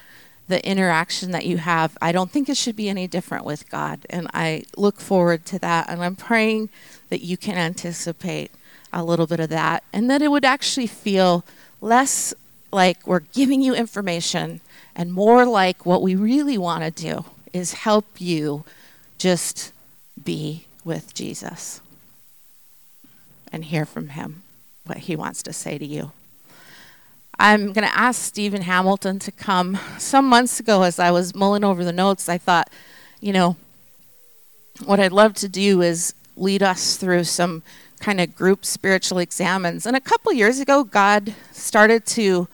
the 0.46 0.64
interaction 0.68 1.30
that 1.30 1.46
you 1.46 1.56
have, 1.56 1.96
I 2.02 2.12
don't 2.12 2.30
think 2.30 2.50
it 2.50 2.58
should 2.58 2.76
be 2.76 2.90
any 2.90 3.06
different 3.06 3.46
with 3.46 3.70
God. 3.70 4.04
And 4.10 4.28
I 4.34 4.64
look 4.76 5.00
forward 5.00 5.46
to 5.46 5.58
that. 5.60 5.88
And 5.88 6.04
I'm 6.04 6.14
praying 6.14 6.68
that 7.08 7.22
you 7.22 7.38
can 7.38 7.56
anticipate 7.56 8.50
a 8.92 9.02
little 9.02 9.26
bit 9.26 9.40
of 9.40 9.48
that 9.48 9.82
and 9.94 10.10
that 10.10 10.20
it 10.20 10.28
would 10.28 10.44
actually 10.44 10.88
feel 10.88 11.42
less 11.80 12.34
like 12.70 13.06
we're 13.06 13.20
giving 13.20 13.62
you 13.62 13.74
information 13.74 14.60
and 14.94 15.10
more 15.12 15.46
like 15.46 15.86
what 15.86 16.02
we 16.02 16.14
really 16.14 16.58
want 16.58 16.84
to 16.84 16.90
do 16.90 17.24
is 17.54 17.72
help 17.72 18.20
you 18.20 18.64
just 19.16 19.72
be 20.22 20.66
with 20.84 21.14
Jesus 21.14 21.80
and 23.54 23.66
hear 23.66 23.86
from 23.86 24.08
him 24.08 24.42
what 24.84 24.98
he 24.98 25.14
wants 25.14 25.40
to 25.44 25.52
say 25.52 25.78
to 25.78 25.86
you. 25.86 26.10
I'm 27.38 27.72
going 27.72 27.86
to 27.86 27.98
ask 27.98 28.20
Stephen 28.20 28.62
Hamilton 28.62 29.20
to 29.20 29.30
come. 29.30 29.78
Some 29.96 30.28
months 30.28 30.58
ago, 30.58 30.82
as 30.82 30.98
I 30.98 31.12
was 31.12 31.34
mulling 31.34 31.62
over 31.62 31.84
the 31.84 31.92
notes, 31.92 32.28
I 32.28 32.36
thought, 32.36 32.68
you 33.20 33.32
know, 33.32 33.56
what 34.84 34.98
I'd 34.98 35.12
love 35.12 35.34
to 35.34 35.48
do 35.48 35.82
is 35.82 36.14
lead 36.36 36.64
us 36.64 36.96
through 36.96 37.24
some 37.24 37.62
kind 38.00 38.20
of 38.20 38.34
group 38.34 38.64
spiritual 38.64 39.18
examens. 39.18 39.86
And 39.86 39.96
a 39.96 40.00
couple 40.00 40.32
years 40.32 40.58
ago, 40.58 40.82
God 40.82 41.32
started 41.52 42.04
to 42.06 42.48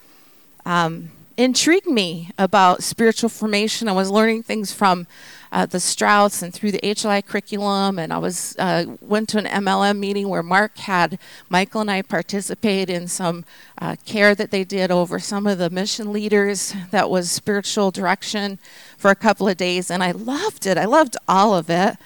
um, 0.67 1.11
intrigue 1.39 1.87
me 1.87 2.31
about 2.37 2.83
spiritual 2.83 3.31
formation. 3.31 3.89
I 3.89 3.93
was 3.93 4.11
learning 4.11 4.43
things 4.43 4.71
from 4.71 5.07
uh, 5.53 5.67
the 5.67 5.81
Strouts 5.81 6.43
and 6.43 6.55
through 6.55 6.73
the 6.73 6.81
HLI 6.81 7.25
curriculum, 7.25 7.99
and 7.99 8.13
I 8.13 8.19
was 8.19 8.55
uh, 8.59 8.85
went 9.01 9.29
to 9.31 9.39
an 9.39 9.47
MLM 9.47 9.99
meeting 9.99 10.29
where 10.29 10.43
Mark 10.43 10.79
had 10.79 11.19
Michael 11.49 11.81
and 11.81 11.91
I 11.91 12.03
participate 12.03 12.89
in 12.89 13.09
some 13.09 13.45
uh, 13.79 13.97
care 14.05 14.35
that 14.35 14.51
they 14.51 14.65
did 14.65 14.91
over 14.91 15.19
some 15.19 15.47
of 15.47 15.59
the 15.59 15.71
mission 15.71 16.13
leaders. 16.13 16.75
That 16.91 17.11
was 17.11 17.31
spiritual 17.31 17.91
direction 17.91 18.59
for 18.97 19.11
a 19.11 19.17
couple 19.17 19.49
of 19.49 19.57
days, 19.57 19.91
and 19.91 20.03
I 20.03 20.13
loved 20.13 20.67
it. 20.67 20.79
I 20.79 20.85
loved 20.85 21.17
all 21.27 21.55
of 21.55 21.69
it. 21.71 21.97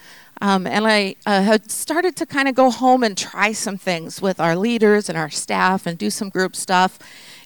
Um, 0.41 0.67
and 0.67 0.87
I 0.87 1.17
uh, 1.27 1.43
had 1.43 1.71
started 1.71 2.17
to 2.17 2.27
kind 2.27 2.49
of 2.49 2.55
go 2.55 2.71
home 2.71 3.03
and 3.03 3.17
try 3.17 3.53
some 3.53 3.79
things 3.79 4.21
with 4.21 4.41
our 4.41 4.57
leaders 4.57 5.09
and 5.09 5.17
our 5.17 5.31
staff 5.31 5.87
and 5.87 5.97
do 5.97 6.11
some 6.11 6.29
group 6.29 6.57
stuff. 6.57 6.99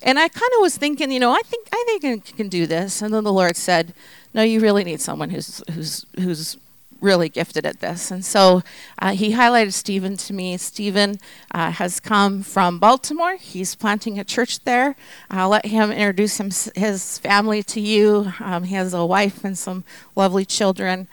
And 0.03 0.19
I 0.19 0.29
kind 0.29 0.51
of 0.57 0.63
was 0.63 0.77
thinking, 0.77 1.11
you 1.11 1.21
know, 1.21 1.33
I 1.33 1.41
think 1.45 1.69
I 1.73 1.85
think 1.87 2.25
I 2.29 2.37
can 2.37 2.49
do 2.49 2.67
this. 2.67 3.03
And 3.03 3.13
then 3.13 3.25
the 3.25 3.33
Lord 3.33 3.57
said, 3.57 3.95
"No, 4.35 4.43
you 4.43 4.61
really 4.61 4.85
need 4.85 5.01
someone 5.01 5.31
who's 5.31 5.63
who's 5.73 6.07
who's 6.19 6.57
really 7.01 7.29
gifted 7.29 7.65
at 7.65 7.81
this." 7.81 8.11
And 8.11 8.25
so 8.25 8.63
uh, 8.99 9.13
He 9.13 9.33
highlighted 9.33 9.73
Stephen 9.73 10.17
to 10.19 10.33
me. 10.33 10.57
Stephen 10.57 11.19
uh, 11.55 11.71
has 11.73 12.01
come 12.01 12.43
from 12.43 12.79
Baltimore. 12.79 13.37
He's 13.37 13.75
planting 13.75 14.19
a 14.19 14.25
church 14.25 14.61
there. 14.61 14.97
I'll 15.31 15.51
let 15.51 15.67
him 15.67 15.91
introduce 15.91 16.39
him, 16.39 16.51
his 16.75 17.19
family 17.19 17.63
to 17.65 17.81
you. 17.81 18.33
Um, 18.41 18.65
he 18.65 18.75
has 18.75 18.95
a 18.95 19.05
wife 19.05 19.45
and 19.45 19.57
some 19.57 19.85
lovely 20.17 20.45
children 20.45 21.09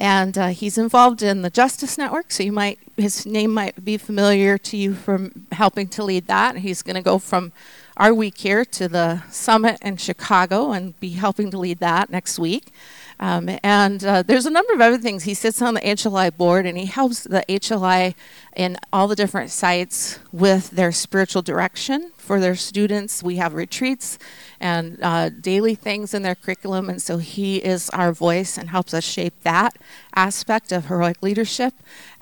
and 0.00 0.38
uh, 0.38 0.46
he's 0.48 0.78
involved 0.78 1.22
in 1.22 1.42
the 1.42 1.50
Justice 1.50 1.98
Network. 1.98 2.32
So 2.32 2.42
you 2.42 2.52
might 2.52 2.78
his 2.96 3.26
name 3.26 3.52
might 3.52 3.84
be 3.84 3.98
familiar 3.98 4.56
to 4.58 4.76
you 4.76 4.94
from 4.94 5.46
helping 5.52 5.88
to 5.88 6.02
lead 6.02 6.26
that. 6.26 6.56
He's 6.56 6.82
going 6.82 6.96
to 6.96 7.02
go 7.02 7.18
from 7.18 7.52
our 8.00 8.14
week 8.14 8.38
here 8.38 8.64
to 8.64 8.88
the 8.88 9.22
summit 9.28 9.76
in 9.82 9.94
Chicago 9.98 10.72
and 10.72 10.98
be 11.00 11.10
helping 11.10 11.50
to 11.50 11.58
lead 11.58 11.80
that 11.80 12.08
next 12.08 12.38
week. 12.38 12.72
Um, 13.20 13.50
and 13.62 14.02
uh, 14.02 14.22
there's 14.22 14.46
a 14.46 14.50
number 14.50 14.72
of 14.72 14.80
other 14.80 14.96
things. 14.96 15.24
He 15.24 15.34
sits 15.34 15.60
on 15.60 15.74
the 15.74 15.80
HLI 15.82 16.34
board 16.34 16.64
and 16.64 16.78
he 16.78 16.86
helps 16.86 17.22
the 17.22 17.44
HLI 17.50 18.14
in 18.56 18.78
all 18.92 19.06
the 19.08 19.14
different 19.14 19.50
sites 19.50 20.18
with 20.32 20.70
their 20.70 20.90
spiritual 20.90 21.42
direction 21.42 22.12
for 22.16 22.40
their 22.40 22.54
students. 22.54 23.22
We 23.22 23.36
have 23.36 23.54
retreats 23.54 24.18
and 24.58 24.98
uh, 25.02 25.30
daily 25.30 25.74
things 25.74 26.14
in 26.14 26.22
their 26.22 26.34
curriculum, 26.34 26.88
and 26.88 27.00
so 27.00 27.18
he 27.18 27.56
is 27.56 27.90
our 27.90 28.12
voice 28.12 28.56
and 28.56 28.68
helps 28.68 28.94
us 28.94 29.04
shape 29.04 29.34
that 29.42 29.76
aspect 30.14 30.70
of 30.70 30.86
heroic 30.86 31.22
leadership. 31.22 31.74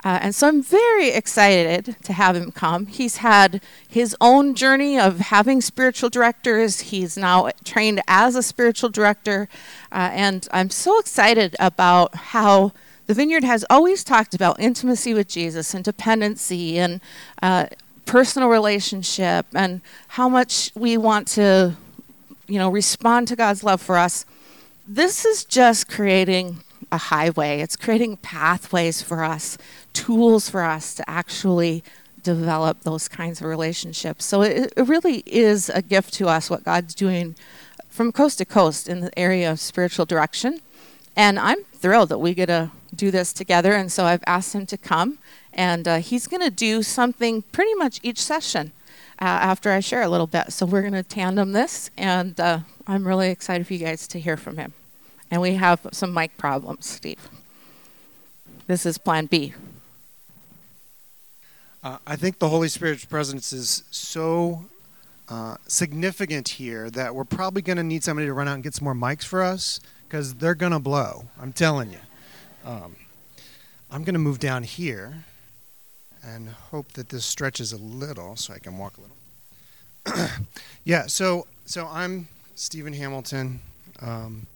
Uh, 0.03 0.19
and 0.21 0.33
so 0.33 0.47
I'm 0.47 0.63
very 0.63 1.09
excited 1.09 1.97
to 2.03 2.13
have 2.13 2.35
him 2.35 2.51
come. 2.51 2.85
He's 2.85 3.17
had 3.17 3.61
his 3.87 4.15
own 4.21 4.55
journey 4.55 4.97
of 4.97 5.19
having 5.19 5.61
spiritual 5.61 6.09
directors. 6.09 6.79
He's 6.79 7.17
now 7.17 7.51
trained 7.65 8.01
as 8.07 8.35
a 8.35 8.43
spiritual 8.43 8.89
director. 8.89 9.49
Uh, 9.91 10.09
and 10.13 10.47
I'm 10.51 10.69
so 10.69 10.99
excited 10.99 11.55
about 11.59 12.15
how 12.15 12.73
the 13.07 13.13
Vineyard 13.13 13.43
has 13.43 13.65
always 13.69 14.03
talked 14.03 14.35
about 14.35 14.59
intimacy 14.59 15.13
with 15.13 15.27
Jesus 15.27 15.73
and 15.73 15.83
dependency 15.83 16.77
and 16.77 17.01
uh, 17.41 17.67
personal 18.05 18.49
relationship 18.49 19.45
and 19.53 19.81
how 20.09 20.29
much 20.29 20.71
we 20.75 20.97
want 20.97 21.27
to, 21.29 21.75
you 22.47 22.59
know, 22.59 22.69
respond 22.69 23.27
to 23.29 23.35
God's 23.35 23.63
love 23.63 23.81
for 23.81 23.97
us. 23.97 24.25
This 24.87 25.25
is 25.25 25.43
just 25.43 25.89
creating 25.89 26.63
a 26.91 26.97
highway. 26.97 27.61
It's 27.61 27.75
creating 27.75 28.17
pathways 28.17 29.01
for 29.01 29.23
us 29.23 29.57
tools 29.93 30.49
for 30.49 30.63
us 30.63 30.93
to 30.95 31.09
actually 31.09 31.83
develop 32.23 32.81
those 32.81 33.07
kinds 33.07 33.41
of 33.41 33.47
relationships. 33.47 34.25
So 34.25 34.41
it, 34.41 34.73
it 34.75 34.83
really 34.87 35.23
is 35.25 35.69
a 35.69 35.81
gift 35.81 36.13
to 36.15 36.27
us 36.27 36.49
what 36.49 36.63
God's 36.63 36.95
doing 36.95 37.35
from 37.89 38.11
coast 38.11 38.37
to 38.39 38.45
coast 38.45 38.87
in 38.89 39.01
the 39.01 39.19
area 39.19 39.51
of 39.51 39.59
spiritual 39.59 40.05
direction. 40.05 40.59
And 41.15 41.39
I'm 41.39 41.63
thrilled 41.73 42.09
that 42.09 42.19
we 42.19 42.33
get 42.33 42.47
to 42.47 42.71
do 42.95 43.11
this 43.11 43.33
together. 43.33 43.73
And 43.73 43.91
so 43.91 44.05
I've 44.05 44.23
asked 44.25 44.53
him 44.53 44.65
to 44.67 44.77
come, 44.77 45.17
and 45.53 45.87
uh, 45.87 45.97
he's 45.97 46.27
going 46.27 46.41
to 46.41 46.49
do 46.49 46.83
something 46.83 47.41
pretty 47.51 47.73
much 47.75 47.99
each 48.03 48.21
session 48.21 48.71
uh, 49.21 49.25
after 49.25 49.71
I 49.71 49.79
share 49.79 50.01
a 50.01 50.09
little 50.09 50.27
bit. 50.27 50.53
So 50.53 50.65
we're 50.65 50.81
going 50.81 50.93
to 50.93 51.03
tandem 51.03 51.51
this, 51.51 51.91
and 51.97 52.39
uh, 52.39 52.59
I'm 52.87 53.07
really 53.07 53.29
excited 53.29 53.67
for 53.67 53.73
you 53.73 53.79
guys 53.79 54.07
to 54.09 54.19
hear 54.19 54.37
from 54.37 54.57
him. 54.57 54.73
And 55.31 55.41
we 55.41 55.55
have 55.55 55.85
some 55.91 56.13
mic 56.13 56.37
problems, 56.37 56.87
Steve. 56.87 57.29
This 58.67 58.85
is 58.85 58.97
plan 58.97 59.25
B. 59.25 59.53
Uh, 61.83 61.97
I 62.05 62.15
think 62.15 62.39
the 62.39 62.49
Holy 62.49 62.67
Spirit's 62.67 63.05
presence 63.05 63.53
is 63.53 63.83
so 63.89 64.65
uh, 65.29 65.57
significant 65.67 66.49
here 66.49 66.89
that 66.89 67.13
we're 67.13 67.23
probably 67.23 67.61
going 67.61 67.77
to 67.77 67.83
need 67.83 68.03
somebody 68.03 68.27
to 68.27 68.33
run 68.33 68.47
out 68.47 68.55
and 68.55 68.63
get 68.63 68.73
some 68.73 68.85
more 68.85 68.95
mics 68.95 69.23
for 69.23 69.43
us 69.43 69.79
because 70.07 70.35
they're 70.35 70.55
going 70.55 70.71
to 70.71 70.79
blow. 70.79 71.25
I'm 71.39 71.53
telling 71.53 71.91
you. 71.91 71.99
Um, 72.65 72.95
I'm 73.91 74.03
going 74.03 74.13
to 74.13 74.19
move 74.19 74.39
down 74.39 74.63
here 74.63 75.25
and 76.23 76.49
hope 76.49 76.93
that 76.93 77.09
this 77.09 77.25
stretches 77.25 77.71
a 77.73 77.77
little 77.77 78.35
so 78.35 78.53
I 78.53 78.59
can 78.59 78.77
walk 78.77 78.97
a 78.97 79.01
little. 79.01 80.29
yeah, 80.83 81.07
so 81.07 81.47
so 81.65 81.87
I'm 81.87 82.27
Stephen 82.55 82.93
Hamilton. 82.93 83.61
Um, 84.01 84.47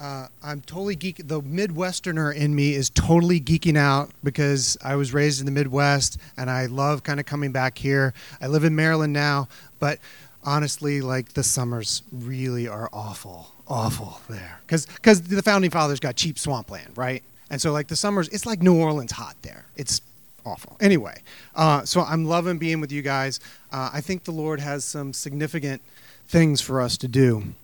uh, 0.00 0.28
I'm 0.42 0.62
totally 0.62 0.96
geek. 0.96 1.28
The 1.28 1.42
Midwesterner 1.42 2.34
in 2.34 2.54
me 2.54 2.74
is 2.74 2.88
totally 2.90 3.38
geeking 3.40 3.76
out 3.76 4.10
because 4.24 4.78
I 4.82 4.96
was 4.96 5.12
raised 5.12 5.40
in 5.40 5.46
the 5.46 5.52
Midwest 5.52 6.16
and 6.38 6.48
I 6.50 6.66
love 6.66 7.02
kind 7.02 7.20
of 7.20 7.26
coming 7.26 7.52
back 7.52 7.76
here. 7.76 8.14
I 8.40 8.46
live 8.46 8.64
in 8.64 8.74
Maryland 8.74 9.12
now, 9.12 9.48
but 9.78 9.98
honestly, 10.42 11.02
like 11.02 11.34
the 11.34 11.42
summers 11.42 12.02
really 12.10 12.66
are 12.66 12.88
awful, 12.94 13.52
awful 13.68 14.20
there 14.30 14.60
because 14.66 14.86
because 14.86 15.20
the 15.20 15.42
founding 15.42 15.70
fathers 15.70 16.00
got 16.00 16.16
cheap 16.16 16.38
swampland, 16.38 16.96
right? 16.96 17.22
And 17.50 17.60
so 17.60 17.70
like 17.70 17.88
the 17.88 17.96
summers, 17.96 18.28
it's 18.28 18.46
like 18.46 18.62
New 18.62 18.80
Orleans 18.80 19.12
hot 19.12 19.36
there. 19.42 19.66
It's 19.76 20.00
awful. 20.46 20.78
Anyway, 20.80 21.20
uh, 21.54 21.84
so 21.84 22.00
I'm 22.00 22.24
loving 22.24 22.56
being 22.56 22.80
with 22.80 22.90
you 22.90 23.02
guys. 23.02 23.38
Uh, 23.70 23.90
I 23.92 24.00
think 24.00 24.24
the 24.24 24.32
Lord 24.32 24.60
has 24.60 24.82
some 24.82 25.12
significant 25.12 25.82
things 26.26 26.62
for 26.62 26.80
us 26.80 26.96
to 26.98 27.08
do 27.08 27.54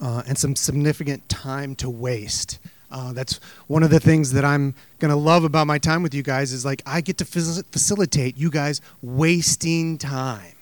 uh, 0.00 0.22
and 0.26 0.36
some 0.36 0.56
significant 0.56 1.28
time 1.28 1.74
to 1.76 1.90
waste. 1.90 2.58
Uh, 2.90 3.12
that's 3.12 3.38
one 3.66 3.82
of 3.82 3.90
the 3.90 4.00
things 4.00 4.32
that 4.32 4.44
I'm 4.44 4.74
going 4.98 5.10
to 5.10 5.16
love 5.16 5.44
about 5.44 5.66
my 5.66 5.78
time 5.78 6.02
with 6.02 6.14
you 6.14 6.22
guys 6.22 6.52
is 6.52 6.64
like 6.64 6.82
I 6.86 7.00
get 7.00 7.18
to 7.18 7.24
facilitate 7.24 8.36
you 8.36 8.50
guys 8.50 8.80
wasting 9.02 9.98
time. 9.98 10.54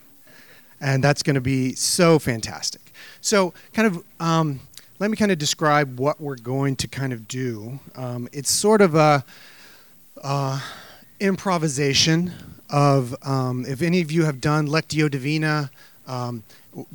And 0.81 1.03
that's 1.03 1.23
going 1.23 1.35
to 1.35 1.41
be 1.41 1.75
so 1.75 2.19
fantastic. 2.19 2.93
So, 3.21 3.55
kind 3.73 3.87
of, 3.87 4.05
um, 4.21 4.61
let 4.99 5.11
me 5.11 5.17
kind 5.17 5.33
of 5.33 5.39
describe 5.39 5.99
what 5.99 6.21
we're 6.21 6.37
going 6.37 6.77
to 6.77 6.89
kind 6.89 7.13
of 7.13 7.27
do. 7.29 7.81
Um, 7.95 8.29
it's 8.33 8.51
sort 8.51 8.83
of 8.83 8.95
a 8.95 9.25
uh, 10.23 10.61
improvisation 11.21 12.33
of, 12.69 13.15
um, 13.23 13.65
if 13.67 13.81
any 13.81 14.01
of 14.01 14.11
you 14.11 14.25
have 14.25 14.41
done 14.41 14.67
Lectio 14.69 15.11
Divina, 15.11 15.71
um, 16.07 16.43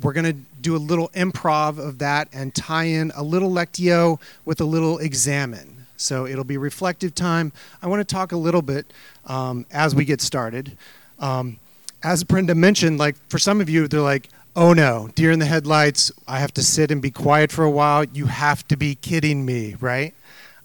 we're 0.00 0.12
going 0.12 0.24
to 0.26 0.36
do 0.60 0.76
a 0.76 0.78
little 0.78 1.08
improv 1.10 1.78
of 1.78 1.98
that 1.98 2.28
and 2.32 2.54
tie 2.54 2.84
in 2.84 3.12
a 3.14 3.22
little 3.22 3.50
lectio 3.50 4.20
with 4.44 4.60
a 4.60 4.64
little 4.64 4.98
examen. 4.98 5.86
So 5.96 6.26
it'll 6.26 6.44
be 6.44 6.56
reflective 6.56 7.14
time. 7.14 7.52
I 7.82 7.86
want 7.88 8.06
to 8.06 8.14
talk 8.14 8.32
a 8.32 8.36
little 8.36 8.62
bit 8.62 8.86
um, 9.26 9.66
as 9.72 9.94
we 9.94 10.04
get 10.04 10.20
started. 10.20 10.76
Um, 11.18 11.58
as 12.02 12.24
Brenda 12.24 12.54
mentioned, 12.54 12.98
like 12.98 13.16
for 13.28 13.38
some 13.38 13.60
of 13.60 13.68
you, 13.68 13.86
they're 13.88 14.00
like, 14.00 14.28
oh 14.56 14.72
no, 14.72 15.08
deer 15.14 15.30
in 15.30 15.38
the 15.38 15.46
headlights, 15.46 16.12
I 16.26 16.40
have 16.40 16.52
to 16.54 16.62
sit 16.62 16.90
and 16.90 17.00
be 17.00 17.10
quiet 17.10 17.52
for 17.52 17.64
a 17.64 17.70
while. 17.70 18.04
You 18.04 18.26
have 18.26 18.66
to 18.68 18.76
be 18.76 18.96
kidding 18.96 19.44
me, 19.44 19.76
right? 19.80 20.14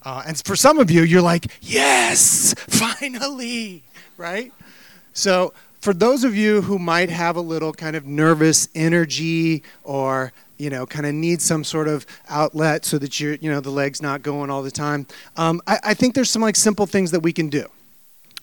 Uh, 0.02 0.22
and 0.26 0.40
for 0.44 0.56
some 0.56 0.78
of 0.78 0.90
you, 0.90 1.02
you're 1.02 1.22
like, 1.22 1.46
yes, 1.60 2.54
finally, 2.68 3.82
right? 4.16 4.52
So 5.12 5.52
for 5.80 5.94
those 5.94 6.24
of 6.24 6.34
you 6.34 6.62
who 6.62 6.78
might 6.78 7.10
have 7.10 7.36
a 7.36 7.40
little 7.40 7.72
kind 7.72 7.96
of 7.96 8.06
nervous 8.06 8.68
energy 8.74 9.62
or 9.84 10.32
you 10.56 10.70
know 10.70 10.86
kind 10.86 11.06
of 11.06 11.14
need 11.14 11.40
some 11.40 11.64
sort 11.64 11.88
of 11.88 12.06
outlet 12.28 12.84
so 12.84 12.98
that 12.98 13.20
you're 13.20 13.34
you 13.34 13.50
know 13.50 13.60
the 13.60 13.70
legs 13.70 14.02
not 14.02 14.22
going 14.22 14.50
all 14.50 14.62
the 14.62 14.70
time 14.70 15.06
um, 15.36 15.60
I, 15.66 15.78
I 15.84 15.94
think 15.94 16.14
there's 16.14 16.30
some 16.30 16.42
like 16.42 16.56
simple 16.56 16.86
things 16.86 17.10
that 17.12 17.20
we 17.20 17.32
can 17.32 17.48
do 17.48 17.68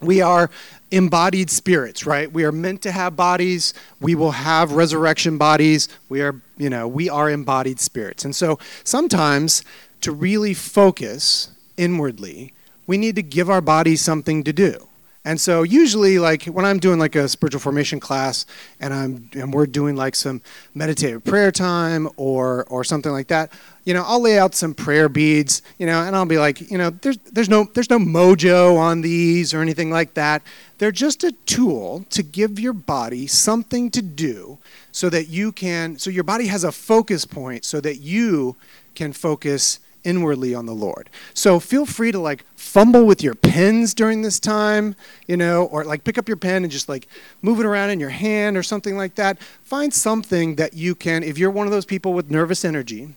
we 0.02 0.21
are 0.21 0.50
embodied 0.91 1.50
spirits, 1.50 2.06
right? 2.06 2.32
We 2.32 2.43
are 2.43 2.52
meant 2.52 2.82
to 2.84 2.91
have 2.91 3.15
bodies. 3.15 3.74
We 4.00 4.15
will 4.15 4.32
have 4.32 4.74
resurrection 4.74 5.38
bodies. 5.38 5.88
We 6.10 6.21
are, 6.21 6.41
you 6.58 6.69
know, 6.69 6.88
we 6.88 7.10
are 7.10 7.30
embodied 7.30 7.80
spirits. 7.80 8.26
And 8.26 8.36
so 8.36 8.60
sometimes 8.84 9.63
to 10.02 10.12
really 10.12 10.54
focus 10.54 11.50
inwardly, 11.78 12.54
we 12.88 12.98
need 12.98 13.15
to 13.15 13.24
give 13.24 13.50
our 13.50 13.62
bodies 13.62 14.02
something 14.02 14.43
to 14.43 14.54
do. 14.54 14.88
And 15.26 15.42
so 15.42 15.64
usually 15.64 16.20
like 16.20 16.46
when 16.46 16.66
I'm 16.66 16.78
doing 16.78 17.00
like 17.00 17.16
a 17.16 17.28
spiritual 17.28 17.60
formation 17.60 18.00
class 18.00 18.46
and 18.80 18.94
I'm 18.94 19.30
and 19.34 19.52
we're 19.52 19.66
doing 19.66 19.96
like 19.96 20.14
some 20.16 20.40
meditative 20.76 21.24
prayer 21.24 21.52
time 21.52 22.08
or 22.16 22.66
or 22.66 22.84
something 22.84 23.12
like 23.12 23.28
that, 23.30 23.52
you 23.86 23.96
know, 23.96 24.04
I'll 24.06 24.22
lay 24.22 24.38
out 24.38 24.54
some 24.54 24.76
prayer 24.76 25.10
beads, 25.10 25.64
you 25.80 25.88
know, 25.88 26.04
and 26.04 26.16
I'll 26.16 26.28
be 26.28 26.38
like, 26.38 26.70
you 26.70 26.78
know, 26.78 26.92
there's 26.92 27.18
there's 27.18 27.50
no 27.50 27.64
there's 27.74 27.90
no 27.90 27.98
mojo 27.98 28.78
on 28.78 29.02
these 29.02 29.52
or 29.52 29.62
anything 29.62 29.90
like 29.90 30.14
that. 30.14 30.44
They're 30.78 30.92
just 30.92 31.24
a 31.24 31.32
tool 31.48 32.06
to 32.12 32.22
give 32.22 32.60
your 32.60 32.74
body 32.74 33.26
something 33.26 33.90
to 33.92 34.04
do 34.04 34.60
so 34.92 35.10
that 35.10 35.28
you 35.28 35.52
can 35.52 35.98
so 35.98 36.12
your 36.12 36.24
body 36.24 36.46
has 36.48 36.64
a 36.64 36.72
focus 36.72 37.26
point 37.26 37.66
so 37.66 37.82
that 37.82 37.98
you 37.98 38.58
can 38.94 39.12
focus 39.12 39.80
inwardly 40.06 40.56
on 40.56 40.65
the 40.65 40.74
Lord. 40.74 41.10
So 41.34 41.60
feel 41.60 41.86
free 41.86 42.12
to 42.12 42.20
like 42.20 42.46
fumble 42.56 43.06
with 43.06 43.22
your 43.24 43.36
pens 43.36 43.94
during 43.94 44.22
this 44.22 44.39
time, 44.39 44.96
you 45.28 45.36
know, 45.36 45.65
or 45.65 45.84
like 45.84 46.04
pick 46.04 46.18
up 46.18 46.28
your 46.28 46.38
pen 46.38 46.63
and 46.63 46.72
just 46.72 46.88
like 46.88 47.08
move 47.41 47.60
it 47.60 47.65
around 47.65 47.89
in 47.89 48.00
your 48.00 48.10
hand 48.10 48.56
or 48.56 48.63
something 48.63 48.96
like 48.96 49.15
that. 49.15 49.41
Find 49.63 49.94
something 49.94 50.56
that 50.56 50.74
you 50.74 50.96
can, 50.96 51.24
if 51.24 51.38
you're 51.38 51.52
one 51.52 51.68
of 51.68 51.72
those 51.72 51.86
people 51.86 52.13
with 52.13 52.32
nervous 52.32 52.63
energy, 52.63 53.10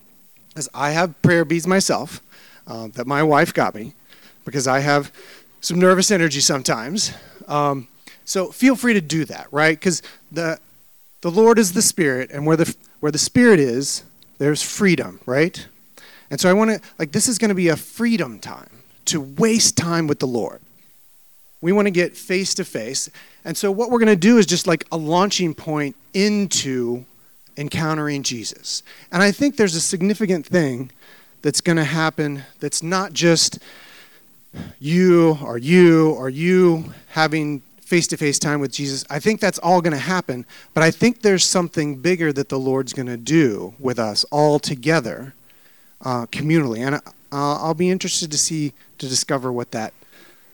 as 0.57 0.69
I 0.75 0.91
have 0.91 1.21
prayer 1.23 1.45
beads 1.45 1.67
myself 1.67 2.21
um, 2.67 2.91
that 2.93 3.07
my 3.07 3.23
wife 3.23 3.55
got 3.55 3.75
me 3.75 3.95
because 4.45 4.67
I 4.67 4.81
have 4.81 5.13
some 5.61 5.79
nervous 5.79 6.11
energy 6.11 6.41
sometimes. 6.41 7.13
Um, 7.47 7.89
so 8.25 8.51
feel 8.51 8.77
free 8.77 8.95
to 8.95 9.01
do 9.01 9.25
that, 9.27 9.47
right? 9.51 9.79
Because 9.79 10.03
the 10.31 10.59
the 11.21 11.31
Lord 11.31 11.59
is 11.59 11.73
the 11.73 11.83
Spirit, 11.83 12.31
and 12.31 12.47
where 12.47 12.57
the 12.57 12.77
where 13.01 13.11
the 13.11 13.19
Spirit 13.19 13.59
is, 13.59 14.05
there's 14.39 14.63
freedom, 14.63 15.21
right? 15.27 15.67
And 16.31 16.41
so 16.41 16.51
I 16.51 16.53
want 16.53 16.71
to, 16.71 16.81
like, 16.99 17.13
this 17.13 17.29
is 17.29 17.39
going 17.39 17.51
to 17.51 17.55
be 17.55 17.69
a 17.69 17.77
freedom 17.77 18.39
time 18.39 18.71
to 19.07 19.21
waste 19.21 19.77
time 19.77 20.07
with 20.07 20.19
the 20.19 20.27
Lord. 20.27 20.61
We 21.61 21.73
want 21.73 21.87
to 21.87 21.91
get 21.91 22.17
face 22.17 22.55
to 22.55 22.65
face. 22.65 23.11
And 23.45 23.57
so 23.57 23.73
what 23.73 23.91
we're 23.91 23.99
going 23.99 24.09
to 24.09 24.17
do 24.17 24.39
is 24.39 24.47
just 24.47 24.67
like 24.67 24.85
a 24.93 24.97
launching 24.97 25.55
point 25.55 25.97
into 26.15 27.05
encountering 27.57 28.23
Jesus. 28.23 28.83
And 29.11 29.23
I 29.23 29.33
think 29.33 29.57
there's 29.57 29.75
a 29.75 29.81
significant 29.81 30.47
thing 30.47 30.91
that's 31.43 31.61
going 31.61 31.77
to 31.77 31.85
happen 31.85 32.45
that's 32.61 32.83
not 32.83 33.13
just 33.13 33.59
you 34.79 35.39
or 35.43 35.59
you 35.59 36.11
or 36.13 36.29
you 36.29 36.93
having 37.09 37.61
face 37.81 38.07
to 38.09 38.17
face 38.17 38.39
time 38.39 38.61
with 38.61 38.71
Jesus. 38.71 39.05
I 39.09 39.19
think 39.19 39.41
that's 39.41 39.59
all 39.59 39.81
going 39.81 39.93
to 39.93 39.99
happen, 39.99 40.45
but 40.75 40.85
I 40.85 40.91
think 40.91 41.23
there's 41.23 41.45
something 41.45 41.97
bigger 41.97 42.33
that 42.35 42.51
the 42.51 42.59
Lord's 42.59 42.93
going 42.93 43.07
to 43.07 43.17
do 43.17 43.75
with 43.79 43.99
us 43.99 44.25
all 44.25 44.59
together 44.59 45.35
uh, 46.03 46.27
communally. 46.27 46.79
And 46.79 46.97
uh, 46.97 47.01
I'll 47.31 47.75
be 47.75 47.91
interested 47.91 48.31
to 48.31 48.39
see, 48.39 48.73
to 48.99 49.09
discover 49.09 49.53
what 49.53 49.71
that, 49.73 49.93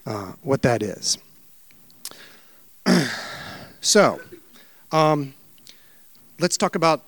uh, 0.07 0.33
what 0.43 0.63
that 0.63 0.83
is. 0.83 1.19
so, 3.81 4.21
um, 4.93 5.35
let's 6.39 6.57
talk 6.57 6.75
about 6.75 7.05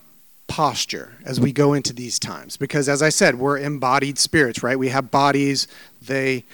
posture 0.48 1.12
as 1.24 1.40
we 1.40 1.52
go 1.52 1.72
into 1.74 1.92
these 1.92 2.18
times. 2.18 2.56
Because 2.56 2.88
as 2.88 3.02
I 3.02 3.08
said, 3.08 3.38
we're 3.38 3.58
embodied 3.58 4.18
spirits, 4.18 4.62
right? 4.62 4.78
We 4.78 4.88
have 4.88 5.10
bodies, 5.10 5.68
they. 6.00 6.44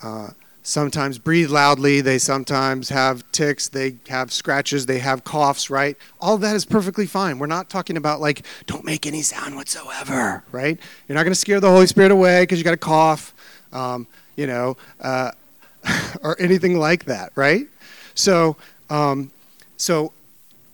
Uh, 0.00 0.30
sometimes 0.64 1.18
breathe 1.18 1.50
loudly, 1.50 2.00
they 2.00 2.18
sometimes 2.18 2.88
have 2.88 3.30
ticks, 3.32 3.68
they 3.68 3.96
have 4.08 4.32
scratches, 4.32 4.86
they 4.86 4.98
have 4.98 5.22
coughs, 5.22 5.68
right? 5.68 5.96
All 6.20 6.38
that 6.38 6.56
is 6.56 6.64
perfectly 6.64 7.06
fine. 7.06 7.38
We're 7.38 7.46
not 7.46 7.68
talking 7.68 7.98
about 7.98 8.20
like, 8.20 8.44
don't 8.66 8.84
make 8.84 9.06
any 9.06 9.20
sound 9.20 9.56
whatsoever, 9.56 10.42
right? 10.50 10.80
You're 11.06 11.14
not 11.14 11.22
going 11.22 11.32
to 11.32 11.38
scare 11.38 11.60
the 11.60 11.70
Holy 11.70 11.86
Spirit 11.86 12.10
away 12.10 12.42
because 12.42 12.58
you 12.58 12.64
got 12.64 12.74
a 12.74 12.78
cough, 12.78 13.34
um, 13.72 14.06
you 14.36 14.46
know, 14.46 14.76
uh, 15.00 15.32
or 16.22 16.34
anything 16.40 16.78
like 16.78 17.04
that, 17.04 17.32
right? 17.36 17.68
So, 18.14 18.56
um, 18.88 19.30
so 19.76 20.12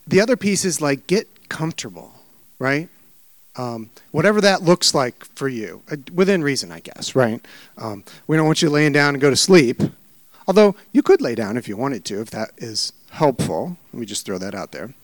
the 0.06 0.20
other 0.20 0.36
piece 0.36 0.64
is 0.64 0.80
like, 0.80 1.08
get 1.08 1.26
comfortable, 1.48 2.14
right? 2.60 2.88
Um, 3.60 3.90
whatever 4.10 4.40
that 4.40 4.62
looks 4.62 4.94
like 4.94 5.22
for 5.34 5.46
you, 5.46 5.82
uh, 5.92 5.96
within 6.14 6.42
reason, 6.42 6.72
I 6.72 6.80
guess, 6.80 7.14
right? 7.14 7.44
Um, 7.76 8.04
we 8.26 8.38
don't 8.38 8.46
want 8.46 8.62
you 8.62 8.70
laying 8.70 8.92
down 8.92 9.14
and 9.14 9.20
go 9.20 9.28
to 9.28 9.36
sleep. 9.36 9.82
Although 10.48 10.76
you 10.92 11.02
could 11.02 11.20
lay 11.20 11.34
down 11.34 11.58
if 11.58 11.68
you 11.68 11.76
wanted 11.76 12.06
to, 12.06 12.22
if 12.22 12.30
that 12.30 12.52
is 12.56 12.94
helpful. 13.10 13.76
Let 13.92 14.00
me 14.00 14.06
just 14.06 14.24
throw 14.24 14.38
that 14.38 14.54
out 14.54 14.72
there. 14.72 14.94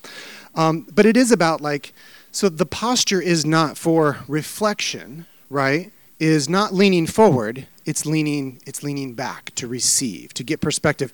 Um, 0.55 0.87
but 0.95 1.05
it 1.05 1.19
is 1.19 1.31
about 1.31 1.61
like, 1.61 1.93
so 2.33 2.49
the 2.49 2.65
posture 2.65 3.21
is 3.21 3.45
not 3.45 3.77
for 3.77 4.21
reflection, 4.27 5.27
right? 5.51 5.93
Is 6.19 6.49
not 6.49 6.73
leaning 6.73 7.07
forward 7.07 7.67
it's 7.87 8.05
leaning 8.05 8.61
it's 8.67 8.83
leaning 8.83 9.15
back 9.15 9.55
to 9.55 9.67
receive 9.67 10.35
to 10.35 10.45
get 10.45 10.61
perspective. 10.61 11.13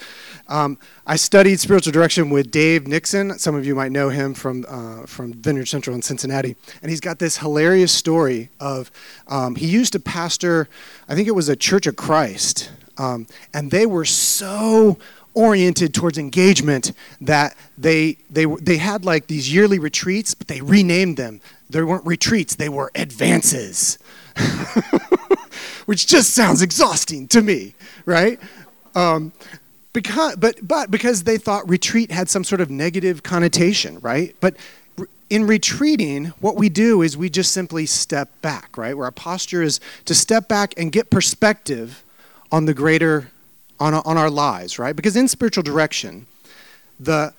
Um, 0.49 0.79
i 1.07 1.17
studied 1.17 1.61
spiritual 1.61 1.93
direction 1.93 2.31
with 2.31 2.51
dave 2.51 2.89
nixon. 2.89 3.39
Some 3.39 3.55
of 3.55 3.65
you 3.65 3.75
might 3.75 3.93
know 3.93 4.09
him 4.09 4.35
from 4.35 4.65
uh, 4.69 5.07
from 5.07 5.35
vineyard 5.35 5.67
central 5.67 5.95
in 5.95 6.03
cincinnati. 6.03 6.57
And 6.81 6.91
he's 6.91 7.01
got 7.01 7.19
this 7.19 7.39
hilarious 7.39 7.93
story 7.93 8.49
of 8.59 8.91
um, 9.29 9.55
he 9.55 9.67
used 9.67 9.93
to 9.93 10.01
pastor 10.01 10.69
i 11.09 11.15
think 11.15 11.29
it 11.29 11.33
was 11.33 11.49
a 11.49 11.57
church 11.57 11.87
of 11.87 11.97
christ 11.97 12.73
um, 12.99 13.27
and 13.55 13.71
they 13.71 13.87
were 13.87 14.05
so 14.05 14.99
oriented 15.35 15.95
towards 15.95 16.19
engagement 16.19 16.93
that 17.21 17.57
they 17.79 18.19
they 18.31 18.45
they 18.45 18.77
had 18.77 19.05
like 19.05 19.27
these 19.27 19.53
yearly 19.53 19.79
retreats 19.79 20.35
but 20.35 20.49
they 20.49 20.61
renamed 20.61 21.17
them. 21.17 21.41
They 21.71 21.83
weren't 21.83 22.07
retreats 22.07 22.55
they 22.55 22.69
were 22.69 22.91
advances 22.95 23.99
which 25.87 26.07
just 26.07 26.31
sounds 26.35 26.63
exhausting 26.63 27.29
to 27.29 27.43
me, 27.43 27.75
right? 28.07 28.39
Um, 28.95 29.33
because, 29.93 30.37
but, 30.37 30.67
but 30.67 30.91
because 30.91 31.25
they 31.25 31.39
thought 31.39 31.69
retreat 31.69 32.11
had 32.11 32.29
some 32.29 32.45
sort 32.45 32.61
of 32.61 32.71
negative 32.71 33.23
connotation, 33.23 33.99
right? 34.01 34.35
But 34.41 34.57
in 35.29 35.47
retreating, 35.47 36.27
what 36.41 36.57
we 36.57 36.69
do 36.69 37.03
is 37.03 37.17
we 37.17 37.31
just 37.31 37.53
simply 37.53 37.87
step 37.87 38.29
back, 38.43 38.77
right? 38.77 38.97
Where 38.97 39.07
our 39.07 39.13
posture 39.13 39.63
is 39.63 39.81
to 40.05 40.15
step 40.15 40.49
back 40.49 40.75
and 40.77 40.93
get 40.93 41.11
perspective 41.11 42.05
on 42.51 42.67
the 42.67 42.75
greater, 42.75 43.29
on, 43.81 43.95
on 43.95 44.19
our 44.19 44.31
lives, 44.31 44.79
right? 44.79 44.95
Because 44.95 45.17
in 45.17 45.29
spiritual 45.29 45.63
direction, 45.63 46.27
the, 47.01 47.33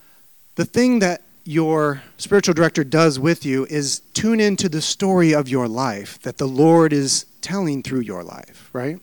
the 0.56 0.64
thing 0.64 0.98
that 1.00 1.22
your 1.44 2.02
spiritual 2.16 2.54
director 2.54 2.82
does 2.82 3.18
with 3.18 3.44
you 3.44 3.66
is 3.66 4.00
tune 4.14 4.40
into 4.40 4.68
the 4.68 4.80
story 4.80 5.34
of 5.34 5.48
your 5.48 5.68
life 5.68 6.20
that 6.22 6.38
the 6.38 6.46
Lord 6.46 6.92
is 6.92 7.26
telling 7.44 7.82
through 7.82 8.00
your 8.00 8.24
life, 8.24 8.70
right? 8.72 8.98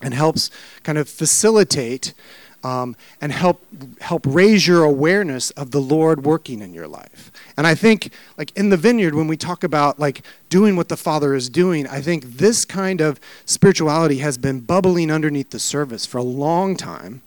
And 0.00 0.14
helps 0.14 0.50
kind 0.84 0.96
of 0.96 1.08
facilitate 1.08 2.14
um, 2.62 2.96
and 3.20 3.30
help 3.30 3.60
help 4.00 4.22
raise 4.26 4.66
your 4.66 4.84
awareness 4.84 5.50
of 5.50 5.70
the 5.70 5.80
Lord 5.80 6.24
working 6.24 6.62
in 6.62 6.72
your 6.72 6.88
life. 6.88 7.30
And 7.58 7.66
I 7.66 7.74
think, 7.74 8.10
like 8.38 8.56
in 8.56 8.70
the 8.70 8.76
vineyard, 8.76 9.14
when 9.14 9.26
we 9.26 9.36
talk 9.36 9.64
about 9.64 10.00
like 10.00 10.22
doing 10.48 10.74
what 10.74 10.88
the 10.88 10.96
Father 10.96 11.34
is 11.34 11.50
doing, 11.50 11.86
I 11.86 12.00
think 12.00 12.24
this 12.24 12.64
kind 12.64 13.00
of 13.02 13.20
spirituality 13.44 14.18
has 14.18 14.38
been 14.38 14.60
bubbling 14.60 15.10
underneath 15.10 15.50
the 15.50 15.58
surface 15.58 16.06
for 16.06 16.18
a 16.18 16.22
long 16.22 16.76
time. 16.76 17.20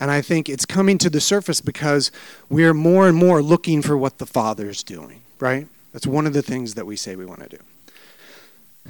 And 0.00 0.10
I 0.10 0.22
think 0.22 0.48
it's 0.48 0.64
coming 0.64 0.98
to 0.98 1.10
the 1.10 1.20
surface 1.20 1.60
because 1.60 2.10
we're 2.48 2.74
more 2.74 3.06
and 3.06 3.16
more 3.16 3.42
looking 3.42 3.82
for 3.82 3.96
what 3.96 4.18
the 4.18 4.26
Father 4.26 4.68
is 4.70 4.82
doing, 4.82 5.20
right? 5.38 5.68
That's 5.92 6.06
one 6.06 6.26
of 6.26 6.32
the 6.32 6.42
things 6.42 6.74
that 6.74 6.86
we 6.86 6.96
say 6.96 7.16
we 7.16 7.26
want 7.26 7.42
to 7.42 7.48
do. 7.48 7.58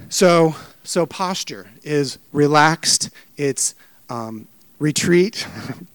So, 0.08 0.54
so 0.84 1.06
posture 1.06 1.68
is 1.82 2.18
relaxed. 2.32 3.10
It's 3.36 3.74
um, 4.08 4.46
retreat 4.78 5.46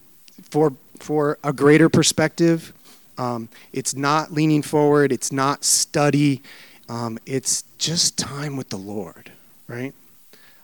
for 0.50 0.74
for 1.00 1.38
a 1.44 1.54
greater 1.54 1.90
perspective. 1.90 2.74
Um, 3.18 3.50
it's 3.74 3.96
not 3.96 4.34
leaning 4.34 4.62
forward. 4.62 5.12
It's 5.12 5.32
not 5.32 5.64
study. 5.64 6.42
Um, 6.90 7.20
it's 7.26 7.64
just 7.78 8.18
time 8.18 8.58
with 8.58 8.70
the 8.70 8.78
Lord, 8.78 9.32
right? 9.68 9.94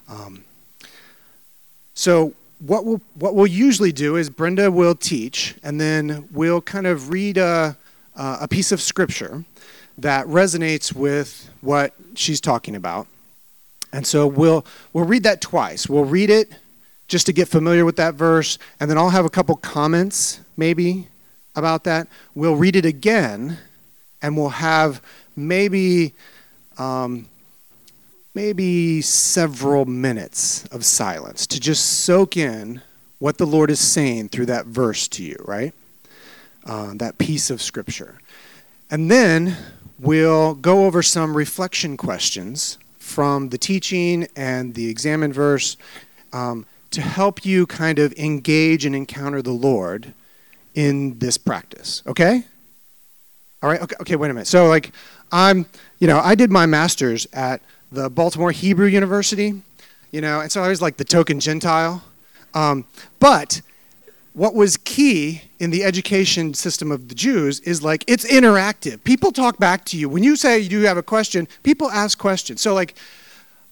Um, 0.07 0.43
so 1.93 2.33
what 2.59 2.85
we'll 2.85 3.01
what 3.15 3.35
we'll 3.35 3.47
usually 3.47 3.91
do 3.91 4.15
is 4.15 4.29
Brenda 4.29 4.71
will 4.71 4.95
teach, 4.95 5.55
and 5.63 5.79
then 5.79 6.27
we'll 6.31 6.61
kind 6.61 6.87
of 6.87 7.09
read 7.09 7.37
a, 7.37 7.75
a 8.15 8.47
piece 8.47 8.71
of 8.71 8.81
scripture 8.81 9.43
that 9.97 10.25
resonates 10.27 10.93
with 10.93 11.49
what 11.61 11.93
she's 12.15 12.41
talking 12.41 12.75
about. 12.75 13.07
And 13.93 14.05
so 14.07 14.27
we'll 14.27 14.65
we'll 14.93 15.05
read 15.05 15.23
that 15.23 15.41
twice. 15.41 15.89
We'll 15.89 16.05
read 16.05 16.29
it 16.29 16.53
just 17.07 17.25
to 17.25 17.33
get 17.33 17.47
familiar 17.47 17.83
with 17.83 17.97
that 17.97 18.15
verse, 18.15 18.57
and 18.79 18.89
then 18.89 18.97
I'll 18.97 19.09
have 19.09 19.25
a 19.25 19.29
couple 19.29 19.55
comments 19.57 20.39
maybe 20.55 21.07
about 21.55 21.83
that. 21.83 22.07
We'll 22.35 22.55
read 22.55 22.75
it 22.75 22.85
again, 22.85 23.57
and 24.21 24.37
we'll 24.37 24.49
have 24.49 25.01
maybe 25.35 26.13
um, 26.77 27.27
maybe 28.33 29.01
several 29.01 29.85
minutes 29.85 30.65
of 30.67 30.85
silence 30.85 31.45
to 31.47 31.59
just 31.59 31.85
soak 32.05 32.37
in 32.37 32.81
what 33.19 33.37
the 33.37 33.45
Lord 33.45 33.69
is 33.69 33.79
saying 33.79 34.29
through 34.29 34.47
that 34.47 34.65
verse 34.65 35.07
to 35.09 35.23
you, 35.23 35.35
right? 35.45 35.73
Uh, 36.65 36.93
that 36.95 37.17
piece 37.17 37.49
of 37.49 37.61
scripture. 37.61 38.19
And 38.89 39.11
then 39.11 39.57
we'll 39.99 40.55
go 40.55 40.85
over 40.85 41.03
some 41.03 41.35
reflection 41.35 41.97
questions 41.97 42.77
from 43.11 43.49
the 43.49 43.57
teaching 43.57 44.27
and 44.35 44.73
the 44.73 44.89
examen 44.89 45.33
verse 45.33 45.77
um, 46.33 46.65
to 46.91 47.01
help 47.01 47.45
you 47.45 47.67
kind 47.67 47.99
of 47.99 48.13
engage 48.13 48.85
and 48.85 48.95
encounter 48.95 49.41
the 49.41 49.51
Lord 49.51 50.13
in 50.73 51.19
this 51.19 51.37
practice. 51.37 52.01
Okay? 52.07 52.43
All 53.61 53.69
right. 53.69 53.81
Okay. 53.81 53.95
Okay. 54.01 54.15
Wait 54.15 54.31
a 54.31 54.33
minute. 54.33 54.47
So, 54.47 54.67
like, 54.67 54.91
I'm, 55.31 55.65
you 55.99 56.07
know, 56.07 56.19
I 56.19 56.35
did 56.35 56.51
my 56.51 56.65
master's 56.65 57.27
at 57.33 57.61
the 57.91 58.09
Baltimore 58.09 58.51
Hebrew 58.51 58.87
University, 58.87 59.61
you 60.11 60.21
know, 60.21 60.39
and 60.39 60.51
so 60.51 60.63
I 60.63 60.69
was 60.69 60.81
like 60.81 60.97
the 60.97 61.03
token 61.03 61.39
Gentile. 61.39 62.03
Um, 62.53 62.85
but 63.19 63.61
what 64.33 64.55
was 64.55 64.77
key 64.77 65.41
in 65.59 65.71
the 65.71 65.83
education 65.83 66.53
system 66.53 66.91
of 66.91 67.09
the 67.09 67.15
Jews 67.15 67.59
is 67.61 67.83
like 67.83 68.03
it's 68.07 68.25
interactive. 68.25 69.03
People 69.03 69.31
talk 69.31 69.57
back 69.57 69.85
to 69.85 69.97
you. 69.97 70.07
When 70.07 70.23
you 70.23 70.35
say 70.35 70.59
you 70.59 70.85
have 70.85 70.97
a 70.97 71.03
question, 71.03 71.47
people 71.63 71.91
ask 71.91 72.17
questions. 72.17 72.61
So, 72.61 72.73
like, 72.73 72.95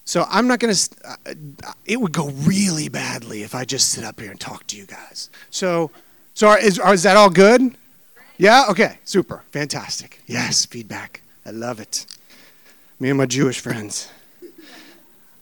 so 0.04 0.26
I'm 0.28 0.46
not 0.48 0.58
going 0.58 0.74
to, 0.74 0.90
uh, 1.04 1.34
it 1.86 2.00
would 2.00 2.12
go 2.12 2.28
really 2.30 2.88
badly 2.88 3.42
if 3.42 3.54
I 3.54 3.64
just 3.64 3.90
sit 3.90 4.04
up 4.04 4.20
here 4.20 4.30
and 4.30 4.40
talk 4.40 4.66
to 4.68 4.76
you 4.76 4.84
guys. 4.84 5.30
So, 5.50 5.90
so 6.34 6.52
is, 6.52 6.78
is 6.78 7.02
that 7.04 7.16
all 7.16 7.30
good? 7.30 7.74
Yeah? 8.36 8.64
Okay, 8.70 8.98
super. 9.04 9.42
Fantastic. 9.52 10.20
Yes, 10.26 10.66
feedback. 10.66 11.22
I 11.46 11.50
love 11.50 11.80
it. 11.80 12.06
Me 12.98 13.08
and 13.08 13.18
my 13.18 13.26
Jewish 13.26 13.60
friends. 13.60 14.10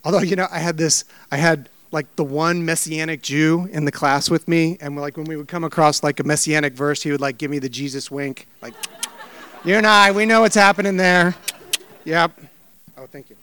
Although, 0.05 0.21
you 0.21 0.37
know, 0.37 0.47
I 0.51 0.59
had 0.61 0.77
this, 0.77 1.05
I 1.31 1.37
had 1.37 1.69
like 1.91 2.15
the 2.17 2.25
one 2.25 2.65
messianic 2.65 3.23
Jew 3.23 3.69
in 3.73 3.85
the 3.85 3.93
class 3.93 4.31
with 4.31 4.47
me, 4.49 4.77
and 4.81 4.97
like 4.97 5.17
when 5.17 5.27
we 5.27 5.37
would 5.37 5.49
come 5.49 5.65
across 5.65 6.03
like 6.03 6.21
a 6.21 6.25
messianic 6.25 6.75
verse, 6.75 7.03
he 7.03 7.11
would 7.11 7.21
like 7.21 7.39
give 7.39 7.51
me 7.51 7.59
the 7.59 7.69
Jesus 7.69 8.11
wink, 8.11 8.47
like, 8.63 8.75
you 9.65 9.75
and 9.75 9.87
I, 9.87 10.13
we 10.13 10.27
know 10.27 10.43
what's 10.43 10.55
happening 10.55 10.97
there. 10.97 11.35
Yep. 12.05 12.41
Oh, 12.97 13.07
thank 13.07 13.31
you. 13.31 13.37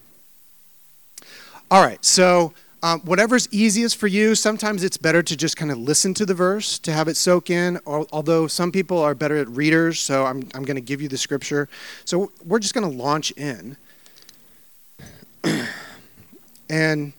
All 1.71 1.83
right, 1.83 2.03
so 2.05 2.53
um, 2.85 2.99
whatever's 3.01 3.47
easiest 3.51 3.97
for 3.97 4.05
you, 4.05 4.35
sometimes 4.35 4.83
it's 4.83 4.97
better 4.97 5.23
to 5.23 5.35
just 5.35 5.57
kind 5.57 5.71
of 5.71 5.79
listen 5.79 6.13
to 6.13 6.25
the 6.25 6.35
verse 6.35 6.77
to 6.79 6.91
have 6.91 7.07
it 7.07 7.17
soak 7.17 7.49
in, 7.49 7.79
or, 7.85 8.05
although 8.11 8.45
some 8.45 8.71
people 8.71 8.99
are 8.99 9.15
better 9.15 9.37
at 9.37 9.47
readers, 9.49 9.99
so 9.99 10.23
I'm, 10.23 10.47
I'm 10.53 10.63
going 10.63 10.75
to 10.75 10.81
give 10.81 11.01
you 11.01 11.07
the 11.07 11.17
scripture. 11.17 11.67
So 12.05 12.31
we're 12.45 12.59
just 12.59 12.75
going 12.75 12.87
to 12.87 12.95
launch 12.95 13.31
in. 13.31 13.75
and 16.69 17.13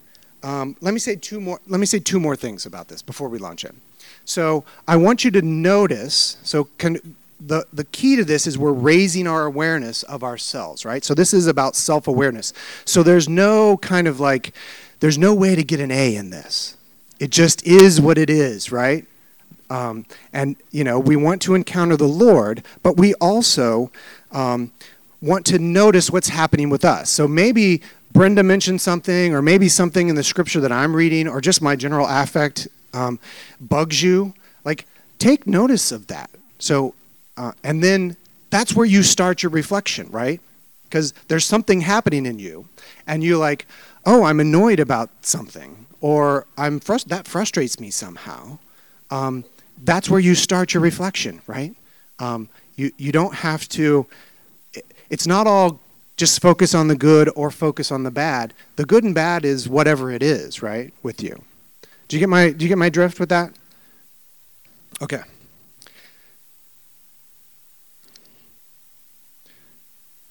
um, 0.47 0.77
let 0.81 0.95
me 0.95 1.01
say 1.01 1.17
two 1.17 1.41
more 1.41 1.61
let 1.67 1.81
me 1.81 1.87
say 1.87 1.99
two 1.99 2.21
more 2.21 2.37
things 2.37 2.67
about 2.67 2.87
this 2.89 3.03
before 3.03 3.29
we 3.29 3.39
launch 3.39 3.65
in. 3.65 3.81
So 4.25 4.65
I 4.89 4.97
want 4.97 5.25
you 5.25 5.31
to 5.33 5.43
notice, 5.43 6.37
so 6.43 6.65
can, 6.79 7.17
the, 7.41 7.65
the 7.73 7.85
key 7.85 8.17
to 8.17 8.25
this 8.25 8.47
is 8.47 8.59
we're 8.59 8.73
raising 8.73 9.27
our 9.27 9.45
awareness 9.47 10.03
of 10.05 10.25
ourselves, 10.25 10.85
right? 10.85 11.05
So 11.05 11.15
this 11.15 11.33
is 11.33 11.47
about 11.47 11.77
self 11.77 12.09
awareness. 12.09 12.53
So 12.85 13.03
there's 13.03 13.29
no 13.29 13.77
kind 13.79 14.09
of 14.09 14.21
like, 14.21 14.53
there's 15.01 15.19
no 15.19 15.35
way 15.35 15.55
to 15.55 15.63
get 15.63 15.81
an 15.81 15.91
A 15.91 16.17
in 16.17 16.31
this. 16.31 16.77
It 17.21 17.31
just 17.31 17.67
is 17.67 18.01
what 18.01 18.19
it 18.19 18.31
is, 18.31 18.73
right? 18.73 19.05
Um, 19.71 20.07
and, 20.33 20.57
you 20.71 20.85
know, 20.85 20.99
we 20.99 21.17
want 21.17 21.43
to 21.43 21.55
encounter 21.55 21.97
the 21.97 22.09
Lord, 22.09 22.63
but 22.83 22.97
we 22.97 23.15
also 23.15 23.91
um, 24.33 24.73
want 25.21 25.47
to 25.47 25.59
notice 25.59 26.11
what's 26.11 26.29
happening 26.29 26.71
with 26.71 26.85
us. 26.85 27.11
So 27.11 27.27
maybe 27.27 27.83
Brenda 28.17 28.43
mentioned 28.43 28.81
something, 28.81 29.35
or 29.35 29.43
maybe 29.43 29.69
something 29.69 30.09
in 30.09 30.15
the 30.15 30.25
scripture 30.25 30.59
that 30.61 30.73
I'm 30.73 30.97
reading, 30.97 31.29
or 31.29 31.43
just 31.43 31.61
my 31.61 31.77
general 31.77 32.07
affect 32.09 32.67
um, 32.95 33.19
bugs 33.61 34.03
you. 34.03 34.33
Like, 34.65 34.87
take 35.19 35.47
notice 35.47 35.93
of 35.93 36.07
that. 36.07 36.31
So, 36.59 36.95
uh, 37.37 37.53
and 37.63 37.85
then 37.85 38.17
that's 38.49 38.75
where 38.75 38.87
you 38.87 39.03
start 39.03 39.43
your 39.43 39.51
reflection, 39.51 40.11
right? 40.11 40.41
Because 40.85 41.13
there's 41.29 41.45
something 41.45 41.83
happening 41.83 42.25
in 42.25 42.39
you, 42.39 42.67
and 43.07 43.23
you're 43.23 43.37
like, 43.37 43.67
oh, 44.07 44.25
I'm 44.25 44.41
annoyed 44.41 44.81
about 44.81 45.11
something, 45.21 45.87
or 46.01 46.47
I'm 46.57 46.79
that 46.79 47.29
frustrates 47.29 47.79
me 47.79 47.91
somehow, 47.91 48.59
um, 49.11 49.45
that's 49.85 50.09
where 50.09 50.21
you 50.21 50.35
start 50.35 50.73
your 50.73 50.83
reflection, 50.83 51.43
right? 51.47 51.77
Um, 52.19 52.49
you, 52.77 52.93
you 52.97 53.13
don't 53.13 53.35
have 53.35 53.69
to, 53.71 54.07
it's 55.11 55.27
not 55.27 55.47
all 55.47 55.81
just 56.17 56.41
focus 56.41 56.75
on 56.75 56.89
the 56.89 56.97
good 56.97 57.31
or 57.37 57.51
focus 57.51 57.93
on 57.93 58.03
the 58.03 58.11
bad. 58.11 58.55
The 58.77 58.85
good 58.85 59.05
and 59.05 59.15
bad 59.15 59.45
is 59.45 59.69
whatever 59.69 60.11
it 60.11 60.23
is, 60.23 60.63
right, 60.63 60.93
with 61.03 61.23
you. 61.23 61.43
Do 62.09 62.17
you 62.17 62.21
get 62.21 62.29
my, 62.29 62.51
do 62.51 62.65
you 62.65 62.69
get 62.69 62.79
my 62.79 62.89
drift 62.89 63.21
with 63.21 63.29
that? 63.29 63.53
Okay. 65.03 65.21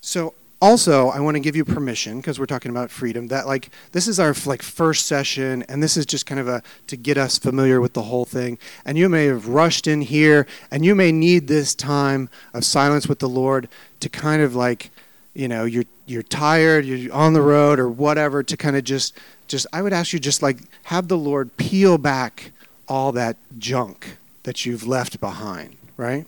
So 0.01 0.33
also 0.61 1.09
i 1.09 1.19
want 1.19 1.35
to 1.35 1.39
give 1.39 1.55
you 1.55 1.65
permission 1.65 2.17
because 2.17 2.39
we're 2.39 2.45
talking 2.45 2.71
about 2.71 2.89
freedom 2.89 3.27
that 3.27 3.45
like 3.45 3.69
this 3.91 4.07
is 4.07 4.19
our 4.19 4.33
like 4.45 4.61
first 4.61 5.05
session 5.05 5.63
and 5.67 5.83
this 5.83 5.97
is 5.97 6.05
just 6.05 6.25
kind 6.25 6.39
of 6.39 6.47
a 6.47 6.63
to 6.87 6.95
get 6.95 7.17
us 7.17 7.37
familiar 7.37 7.81
with 7.81 7.93
the 7.93 8.01
whole 8.01 8.25
thing 8.25 8.57
and 8.85 8.97
you 8.97 9.09
may 9.09 9.25
have 9.25 9.47
rushed 9.49 9.85
in 9.85 10.01
here 10.01 10.47
and 10.71 10.85
you 10.85 10.95
may 10.95 11.11
need 11.11 11.47
this 11.47 11.75
time 11.75 12.29
of 12.53 12.63
silence 12.63 13.07
with 13.07 13.19
the 13.19 13.27
lord 13.27 13.67
to 13.99 14.07
kind 14.07 14.41
of 14.41 14.55
like 14.55 14.91
you 15.35 15.47
know 15.47 15.65
you're 15.65 15.85
you're 16.07 16.23
tired 16.23 16.85
you're 16.85 17.13
on 17.13 17.33
the 17.33 17.41
road 17.41 17.79
or 17.79 17.87
whatever 17.87 18.41
to 18.41 18.57
kind 18.57 18.75
of 18.75 18.83
just 18.83 19.13
just 19.47 19.67
i 19.71 19.81
would 19.81 19.93
ask 19.93 20.13
you 20.13 20.19
just 20.19 20.41
like 20.41 20.57
have 20.83 21.07
the 21.07 21.17
lord 21.17 21.55
peel 21.57 21.97
back 21.97 22.51
all 22.87 23.11
that 23.11 23.37
junk 23.59 24.17
that 24.43 24.65
you've 24.65 24.87
left 24.87 25.19
behind 25.19 25.75
right 25.97 26.25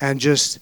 and 0.00 0.20
just 0.20 0.58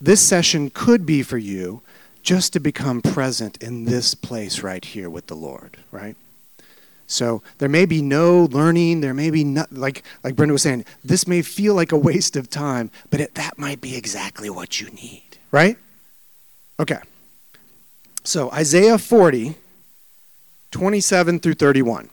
this 0.00 0.20
session 0.20 0.68
could 0.70 1.06
be 1.06 1.22
for 1.22 1.38
you 1.38 1.80
just 2.22 2.52
to 2.52 2.60
become 2.60 3.02
present 3.02 3.62
in 3.62 3.84
this 3.84 4.14
place 4.14 4.60
right 4.60 4.84
here 4.84 5.10
with 5.10 5.26
the 5.26 5.34
Lord, 5.34 5.76
right? 5.90 6.16
So 7.06 7.42
there 7.58 7.68
may 7.68 7.84
be 7.84 8.00
no 8.00 8.44
learning, 8.44 9.00
there 9.00 9.12
may 9.12 9.30
be 9.30 9.44
not, 9.44 9.72
like 9.72 10.02
like 10.24 10.36
Brenda 10.36 10.52
was 10.52 10.62
saying, 10.62 10.84
this 11.04 11.26
may 11.26 11.42
feel 11.42 11.74
like 11.74 11.92
a 11.92 11.96
waste 11.96 12.36
of 12.36 12.48
time, 12.48 12.90
but 13.10 13.20
it, 13.20 13.34
that 13.34 13.58
might 13.58 13.80
be 13.80 13.96
exactly 13.96 14.48
what 14.48 14.80
you 14.80 14.88
need, 14.90 15.38
right? 15.50 15.76
Okay. 16.82 16.98
So 18.24 18.50
Isaiah 18.50 18.98
40, 18.98 19.54
27 20.72 21.38
through 21.38 21.54
31. 21.54 22.10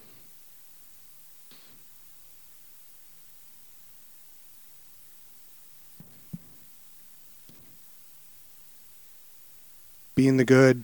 being 10.15 10.36
the 10.36 10.43
good 10.43 10.84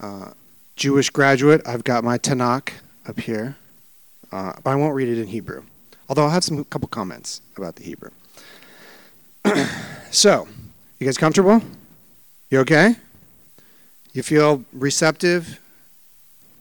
uh, 0.00 0.30
Jewish 0.76 1.10
graduate, 1.10 1.60
I've 1.66 1.82
got 1.82 2.04
my 2.04 2.16
Tanakh 2.16 2.74
up 3.04 3.18
here, 3.18 3.56
uh, 4.30 4.52
but 4.62 4.70
I 4.70 4.76
won't 4.76 4.94
read 4.94 5.08
it 5.08 5.18
in 5.18 5.26
Hebrew. 5.26 5.64
Although 6.08 6.22
I'll 6.22 6.30
have 6.30 6.44
some 6.44 6.62
couple 6.66 6.86
comments 6.86 7.40
about 7.56 7.74
the 7.74 7.82
Hebrew. 7.82 8.10
so, 10.12 10.46
you 11.00 11.06
guys 11.06 11.18
comfortable? 11.18 11.60
You 12.50 12.60
okay? 12.60 12.96
You 14.12 14.22
feel 14.22 14.64
receptive, 14.72 15.60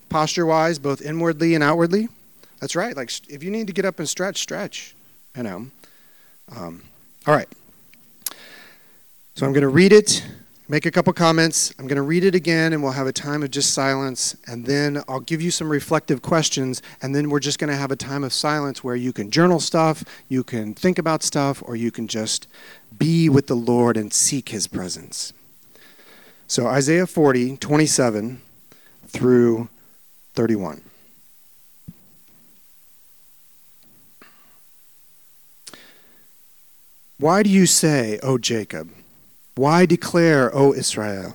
posture 0.09 0.45
wise, 0.45 0.79
both 0.79 1.01
inwardly 1.01 1.55
and 1.55 1.63
outwardly? 1.63 2.09
That's 2.59 2.75
right. 2.75 2.95
Like, 2.95 3.11
if 3.29 3.43
you 3.43 3.51
need 3.51 3.67
to 3.67 3.73
get 3.73 3.85
up 3.85 3.99
and 3.99 4.09
stretch, 4.09 4.37
stretch. 4.37 4.95
You 5.35 5.43
know. 5.43 5.67
Um, 6.55 6.81
all 7.27 7.33
right. 7.33 7.47
So 9.35 9.45
I'm 9.45 9.51
going 9.51 9.61
to 9.63 9.69
read 9.69 9.91
it 9.91 10.25
make 10.67 10.85
a 10.85 10.91
couple 10.91 11.13
comments. 11.13 11.73
I'm 11.77 11.87
going 11.87 11.97
to 11.97 12.01
read 12.01 12.23
it 12.23 12.33
again 12.33 12.73
and 12.73 12.81
we'll 12.81 12.93
have 12.93 13.07
a 13.07 13.13
time 13.13 13.43
of 13.43 13.51
just 13.51 13.73
silence. 13.73 14.35
And 14.47 14.65
then 14.65 15.03
I'll 15.07 15.19
give 15.19 15.41
you 15.41 15.51
some 15.51 15.69
reflective 15.69 16.21
questions. 16.21 16.81
And 17.01 17.15
then 17.15 17.29
we're 17.29 17.39
just 17.39 17.59
going 17.59 17.69
to 17.69 17.75
have 17.75 17.91
a 17.91 17.95
time 17.95 18.23
of 18.23 18.33
silence 18.33 18.83
where 18.83 18.95
you 18.95 19.13
can 19.13 19.29
journal 19.29 19.59
stuff, 19.59 20.03
you 20.27 20.43
can 20.43 20.73
think 20.73 20.97
about 20.97 21.23
stuff, 21.23 21.61
or 21.65 21.75
you 21.75 21.91
can 21.91 22.07
just 22.07 22.47
be 22.97 23.29
with 23.29 23.47
the 23.47 23.55
Lord 23.55 23.97
and 23.97 24.11
seek 24.11 24.49
his 24.49 24.67
presence. 24.67 25.33
So 26.47 26.67
Isaiah 26.67 27.07
40, 27.07 27.57
27 27.57 28.41
through 29.07 29.67
31. 30.33 30.81
Why 37.17 37.41
do 37.41 37.49
you 37.49 37.65
say, 37.65 38.19
O 38.21 38.37
Jacob, 38.37 38.91
why 39.55 39.85
declare, 39.85 40.55
O 40.55 40.73
Israel, 40.73 41.33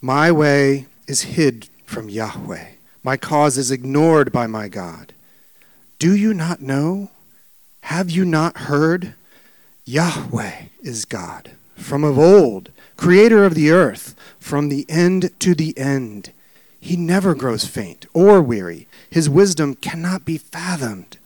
my 0.00 0.30
way 0.30 0.86
is 1.06 1.22
hid 1.22 1.68
from 1.86 2.10
Yahweh, 2.10 2.72
my 3.02 3.16
cause 3.16 3.56
is 3.56 3.70
ignored 3.70 4.30
by 4.30 4.46
my 4.46 4.68
God? 4.68 5.14
Do 5.98 6.14
you 6.14 6.34
not 6.34 6.60
know? 6.60 7.10
Have 7.82 8.10
you 8.10 8.24
not 8.24 8.58
heard? 8.58 9.14
Yahweh 9.86 10.64
is 10.82 11.06
God 11.06 11.52
from 11.78 12.04
of 12.04 12.18
old, 12.18 12.70
creator 12.96 13.44
of 13.44 13.54
the 13.54 13.70
earth, 13.70 14.14
from 14.38 14.68
the 14.68 14.84
end 14.88 15.30
to 15.40 15.54
the 15.54 15.76
end. 15.78 16.32
He 16.80 16.96
never 16.96 17.34
grows 17.34 17.64
faint 17.64 18.06
or 18.12 18.42
weary. 18.42 18.86
His 19.10 19.28
wisdom 19.28 19.74
cannot 19.74 20.24
be 20.24 20.38
fathomed. 20.38 21.18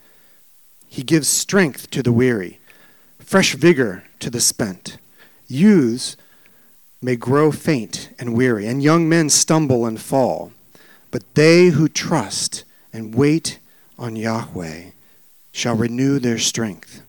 He 0.89 1.03
gives 1.03 1.29
strength 1.29 1.91
to 1.91 2.03
the 2.03 2.13
weary, 2.13 2.61
fresh 3.19 3.55
vigor 3.55 4.05
to 4.21 4.31
the 4.31 4.41
spent. 4.41 4.99
Youths 5.49 6.17
may 7.01 7.17
grow 7.17 7.51
faint 7.51 8.11
and 8.19 8.35
weary, 8.35 8.67
and 8.67 8.83
young 8.83 9.09
men 9.09 9.29
stumble 9.29 9.87
and 9.87 10.01
fall. 10.01 10.53
But 11.11 11.35
they 11.35 11.69
who 11.69 11.89
trust 11.89 12.65
and 12.93 13.15
wait 13.15 13.59
on 13.99 14.17
Yahweh 14.17 14.91
shall 15.51 15.77
renew 15.77 16.19
their 16.19 16.39
strength. 16.39 17.03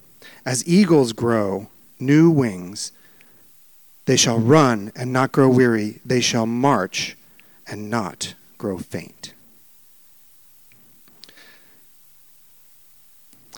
As 0.45 0.67
eagles 0.67 1.13
grow 1.13 1.69
new 1.99 2.29
wings, 2.29 2.91
they 4.05 4.17
shall 4.17 4.39
run 4.39 4.91
and 4.95 5.13
not 5.13 5.31
grow 5.31 5.49
weary. 5.49 5.99
They 6.05 6.21
shall 6.21 6.45
march 6.45 7.15
and 7.67 7.89
not 7.89 8.33
grow 8.57 8.77
faint. 8.77 9.33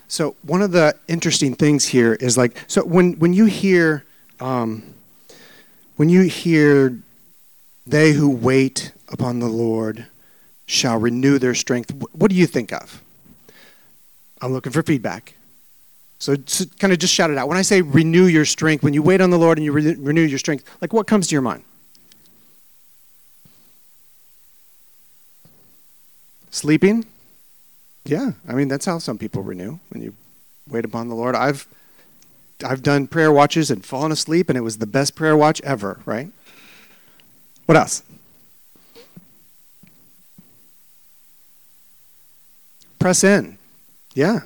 So 0.08 0.36
one 0.44 0.62
of 0.62 0.72
the 0.72 0.96
interesting 1.08 1.56
things 1.56 1.86
here 1.86 2.14
is 2.14 2.38
like 2.38 2.58
so 2.68 2.84
when 2.86 3.14
when 3.20 3.34
you 3.34 3.46
hear 3.46 4.06
um, 4.40 4.94
when 5.96 6.10
you 6.10 6.22
hear 6.22 6.98
they 7.88 8.14
who 8.14 8.30
wait 8.30 8.92
upon 9.10 9.40
the 9.40 9.48
Lord 9.48 10.06
shall 10.68 10.98
renew 10.98 11.38
their 11.38 11.54
strength, 11.54 11.94
what 12.14 12.30
do 12.30 12.36
you 12.36 12.48
think 12.48 12.72
of? 12.72 13.04
I'm 14.42 14.54
looking 14.54 14.72
for 14.72 14.84
feedback. 14.84 15.36
So, 16.26 16.36
so 16.48 16.66
kind 16.80 16.92
of 16.92 16.98
just 16.98 17.14
shout 17.14 17.30
it 17.30 17.38
out. 17.38 17.48
When 17.48 17.56
I 17.56 17.62
say 17.62 17.84
renew 17.84 18.26
your 18.26 18.46
strength, 18.46 18.84
when 18.84 18.96
you 18.96 19.04
wait 19.04 19.22
on 19.22 19.30
the 19.30 19.38
Lord 19.38 19.60
and 19.60 19.64
you 19.64 19.72
re- 19.72 19.94
renew 19.94 20.24
your 20.24 20.40
strength, 20.40 20.68
like 20.82 20.92
what 20.92 21.06
comes 21.06 21.28
to 21.28 21.36
your 21.36 21.44
mind? 21.44 21.64
Sleeping? 26.50 27.06
Yeah, 28.06 28.32
I 28.50 28.54
mean 28.54 28.70
that's 28.70 28.86
how 28.88 28.98
some 28.98 29.20
people 29.20 29.44
renew 29.44 29.78
when 29.90 30.02
you 30.02 30.16
wait 30.68 30.84
upon 30.84 31.10
the 31.10 31.16
Lord. 31.16 31.36
I've 31.36 31.68
I've 32.66 32.82
done 32.82 33.06
prayer 33.06 33.32
watches 33.32 33.70
and 33.70 33.86
fallen 33.86 34.12
asleep, 34.12 34.50
and 34.50 34.58
it 34.58 34.62
was 34.62 34.80
the 34.80 34.88
best 34.88 35.14
prayer 35.14 35.38
watch 35.38 35.62
ever, 35.62 36.02
right? 36.08 36.32
What 37.68 37.78
else? 37.78 38.02
Press 42.98 43.24
in. 43.24 43.60
Yeah. 44.16 44.40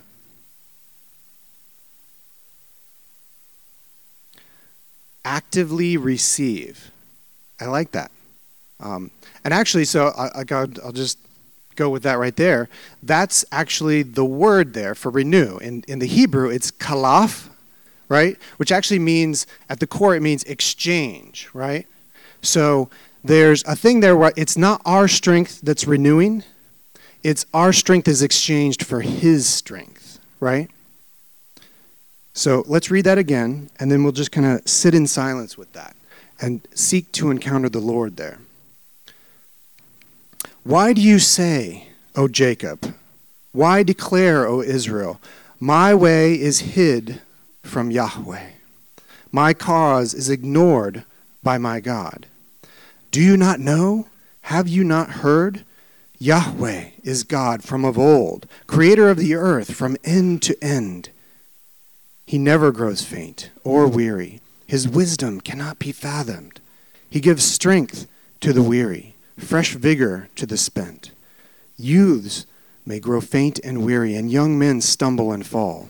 Actively 5.29 5.95
receive. 5.95 6.89
I 7.61 7.65
like 7.65 7.91
that. 7.91 8.09
Um, 8.79 9.11
and 9.45 9.53
actually, 9.53 9.85
so 9.85 10.07
I, 10.07 10.43
will 10.49 10.91
just 10.91 11.19
go 11.75 11.91
with 11.91 12.01
that 12.01 12.17
right 12.17 12.35
there. 12.35 12.67
That's 13.03 13.45
actually 13.51 14.01
the 14.01 14.25
word 14.25 14.73
there 14.73 14.95
for 14.95 15.11
renew. 15.11 15.57
In, 15.57 15.83
in 15.87 15.99
the 15.99 16.07
Hebrew, 16.07 16.49
it's 16.49 16.71
kalaf, 16.71 17.47
right? 18.07 18.37
Which 18.57 18.71
actually 18.71 18.97
means, 18.97 19.45
at 19.69 19.79
the 19.79 19.85
core, 19.85 20.15
it 20.15 20.21
means 20.23 20.43
exchange, 20.45 21.47
right? 21.53 21.85
So 22.41 22.89
there's 23.23 23.63
a 23.65 23.75
thing 23.75 23.99
there 23.99 24.17
where 24.17 24.33
it's 24.35 24.57
not 24.57 24.81
our 24.83 25.07
strength 25.07 25.61
that's 25.61 25.85
renewing, 25.85 26.43
it's 27.21 27.45
our 27.53 27.71
strength 27.71 28.07
is 28.07 28.23
exchanged 28.23 28.83
for 28.83 29.01
his 29.01 29.47
strength, 29.47 30.19
right? 30.39 30.71
So 32.39 32.63
let's 32.67 32.89
read 32.89 33.03
that 33.03 33.17
again, 33.17 33.69
and 33.81 33.91
then 33.91 34.01
we'll 34.01 34.13
just 34.13 34.31
kind 34.31 34.47
of 34.47 34.65
sit 34.65 34.95
in 34.95 35.07
silence 35.07 35.57
with 35.57 35.73
that 35.73 35.93
and 36.39 36.65
seek 36.73 37.11
to 37.11 37.31
encounter 37.31 37.67
the 37.67 37.81
Lord 37.81 38.15
there. 38.15 38.39
Why 40.63 40.93
do 40.93 41.01
you 41.01 41.19
say, 41.19 41.89
O 42.15 42.29
Jacob? 42.29 42.95
Why 43.51 43.83
declare, 43.83 44.47
O 44.47 44.61
Israel, 44.61 45.19
my 45.59 45.93
way 45.93 46.39
is 46.39 46.59
hid 46.59 47.19
from 47.61 47.91
Yahweh. 47.91 48.51
My 49.33 49.53
cause 49.53 50.13
is 50.13 50.29
ignored 50.29 51.03
by 51.43 51.57
my 51.57 51.81
God. 51.81 52.25
Do 53.11 53.19
you 53.19 53.35
not 53.35 53.59
know? 53.59 54.07
Have 54.43 54.69
you 54.69 54.85
not 54.85 55.09
heard? 55.09 55.65
Yahweh 56.19 56.91
is 57.03 57.25
God 57.25 57.65
from 57.65 57.83
of 57.83 57.99
old, 57.99 58.47
creator 58.65 59.09
of 59.09 59.17
the 59.17 59.35
earth 59.35 59.75
from 59.75 59.97
end 60.05 60.41
to 60.43 60.57
end. 60.63 61.09
He 62.29 62.37
never 62.37 62.71
grows 62.71 63.01
faint 63.01 63.49
or 63.63 63.87
weary. 63.87 64.39
His 64.67 64.87
wisdom 64.87 65.41
cannot 65.41 65.79
be 65.79 65.91
fathomed. 65.91 66.59
He 67.09 67.21
gives 67.21 67.43
strength 67.43 68.05
to 68.41 68.53
the 68.53 68.61
weary, 68.61 69.15
fresh 69.35 69.73
vigor 69.73 70.29
to 70.35 70.45
the 70.45 70.55
spent. 70.55 71.09
Youths 71.75 72.45
may 72.85 72.99
grow 72.99 73.19
faint 73.19 73.59
and 73.63 73.83
weary, 73.83 74.13
and 74.13 74.31
young 74.31 74.59
men 74.59 74.79
stumble 74.79 75.31
and 75.31 75.43
fall. 75.43 75.89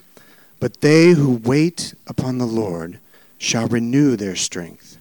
But 0.61 0.79
they 0.79 1.09
who 1.09 1.41
wait 1.43 1.93
upon 2.07 2.37
the 2.37 2.47
Lord 2.47 2.99
shall 3.37 3.67
renew 3.67 4.15
their 4.15 4.37
strength 4.37 4.97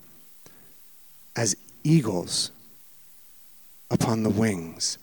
as 1.36 1.54
eagles 1.84 2.50
upon 3.92 4.24
the 4.24 4.28
wings. 4.28 4.98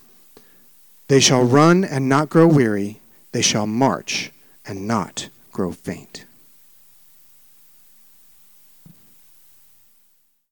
They 1.07 1.21
shall 1.21 1.45
run 1.45 1.85
and 1.85 2.09
not 2.09 2.27
grow 2.27 2.45
weary, 2.45 2.99
they 3.31 3.41
shall 3.41 3.67
march 3.67 4.33
and 4.65 4.85
not 4.85 5.29
grow 5.55 5.71
faint. 5.71 6.25